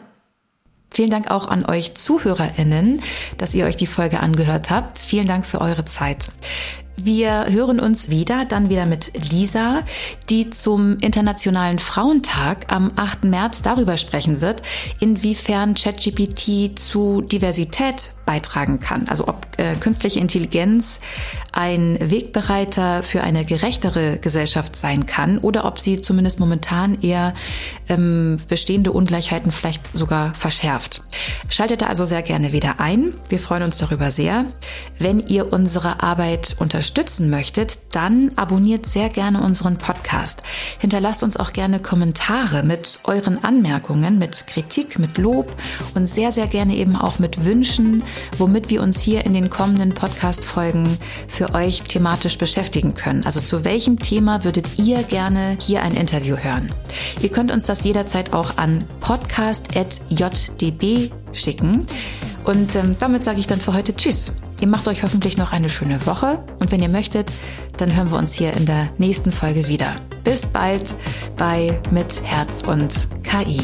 Vielen 0.91 1.11
Dank 1.11 1.31
auch 1.31 1.47
an 1.47 1.65
euch 1.65 1.95
Zuhörerinnen, 1.95 3.01
dass 3.37 3.55
ihr 3.55 3.65
euch 3.65 3.77
die 3.77 3.87
Folge 3.87 4.19
angehört 4.19 4.71
habt. 4.71 4.99
Vielen 4.99 5.29
Dank 5.29 5.47
für 5.47 5.61
eure 5.61 5.85
Zeit. 5.85 6.31
Wir 7.01 7.47
hören 7.49 7.79
uns 7.79 8.09
wieder, 8.09 8.45
dann 8.45 8.71
wieder 8.71 8.85
mit 8.85 9.31
Lisa, 9.31 9.83
die 10.29 10.51
zum 10.51 10.99
Internationalen 10.99 11.79
Frauentag 11.79 12.73
am 12.73 12.91
8. 12.97 13.25
März 13.25 13.63
darüber 13.63 13.97
sprechen 13.97 14.41
wird, 14.41 14.63
inwiefern 14.99 15.75
ChatGPT 15.75 16.77
zu 16.79 17.21
Diversität 17.21 18.13
beitragen 18.29 18.79
kann. 18.79 19.09
Also 19.09 19.27
ob 19.27 19.47
äh, 19.57 19.75
künstliche 19.77 20.21
Intelligenz 20.21 21.01
ein 21.53 21.97
Wegbereiter 21.99 23.03
für 23.03 23.23
eine 23.23 23.47
gerechtere 23.47 24.19
Gesellschaft 24.19 24.77
sein 24.77 25.07
kann 25.07 25.39
oder 25.39 25.65
ob 25.65 25.81
sie 25.81 26.03
zumindest 26.03 26.39
momentan 26.39 27.01
eher 27.01 27.33
ähm, 27.89 28.39
bestehende 28.47 28.93
Ungleichheiten 28.93 29.51
vielleicht 29.51 29.97
sogar 29.97 30.35
verschärft. 30.35 31.03
Schaltet 31.49 31.81
da 31.81 31.87
also 31.87 32.05
sehr 32.05 32.21
gerne 32.21 32.53
wieder 32.53 32.81
ein. 32.81 33.15
Wir 33.31 33.39
freuen 33.39 33.63
uns 33.63 33.79
darüber 33.79 34.11
sehr. 34.11 34.45
Wenn 34.99 35.21
ihr 35.27 35.51
unsere 35.51 36.03
Arbeit 36.03 36.55
unterstützen 36.89 37.29
möchtet, 37.29 37.79
dann 37.93 38.31
abonniert 38.37 38.87
sehr 38.87 39.11
gerne 39.11 39.43
unseren 39.43 39.77
Podcast. 39.77 40.43
Hinterlasst 40.79 41.23
uns 41.23 41.37
auch 41.37 41.53
gerne 41.53 41.81
Kommentare 41.81 42.63
mit 42.63 43.01
euren 43.05 43.45
Anmerkungen, 43.45 44.19
mit 44.19 44.47
Kritik, 44.47 44.99
mit 44.99 45.19
Lob 45.19 45.55
und 45.95 46.07
sehr, 46.07 46.33
sehr 46.33 46.47
gerne 46.47 46.75
eben 46.77 46.97
auch 46.97 47.19
mit 47.19 47.45
Wünschen, 47.45 48.03
womit 48.39 48.71
wir 48.71 48.81
uns 48.83 49.03
hier 49.03 49.27
in 49.27 49.35
den 49.35 49.51
kommenden 49.51 49.93
Podcast-Folgen 49.93 50.97
für 51.29 51.55
euch 51.55 51.83
thematisch 51.83 52.39
beschäftigen 52.39 52.95
können. 52.95 53.27
Also 53.27 53.41
zu 53.41 53.65
welchem 53.65 53.99
Thema 53.99 54.45
würdet 54.45 54.79
ihr 54.79 55.03
gerne 55.03 55.59
hier 55.61 55.83
ein 55.83 55.95
Interview 55.95 56.39
hören? 56.39 56.73
Ihr 57.21 57.29
könnt 57.29 57.51
uns 57.53 57.67
das 57.67 57.85
jederzeit 57.85 58.33
auch 58.33 58.57
an 58.57 58.87
podcast.jdb 59.01 59.53
schicken. 61.35 61.85
Und 62.45 62.75
ähm, 62.77 62.97
damit 62.99 63.25
sage 63.25 63.41
ich 63.41 63.47
dann 63.47 63.61
für 63.61 63.75
heute 63.75 63.95
Tschüss. 63.95 64.33
Ihr 64.61 64.69
macht 64.69 64.89
euch 64.89 65.03
hoffentlich 65.03 65.37
noch 65.37 65.53
eine 65.53 65.69
schöne 65.69 66.05
Woche 66.07 66.43
und 66.59 66.73
wenn 66.73 66.83
ihr 66.83 66.89
möchtet, 66.89 67.31
dann 67.77 67.95
hören 67.95 68.11
wir 68.11 68.19
uns 68.19 68.35
hier 68.35 68.53
in 68.55 68.67
der 68.67 68.89
nächsten 68.99 69.31
Folge 69.31 69.69
wieder. 69.69 69.95
Bis 70.25 70.47
bald 70.47 70.95
bei 71.37 71.81
Mit 71.91 72.21
Herz 72.25 72.63
und 72.63 73.09
KI. 73.23 73.61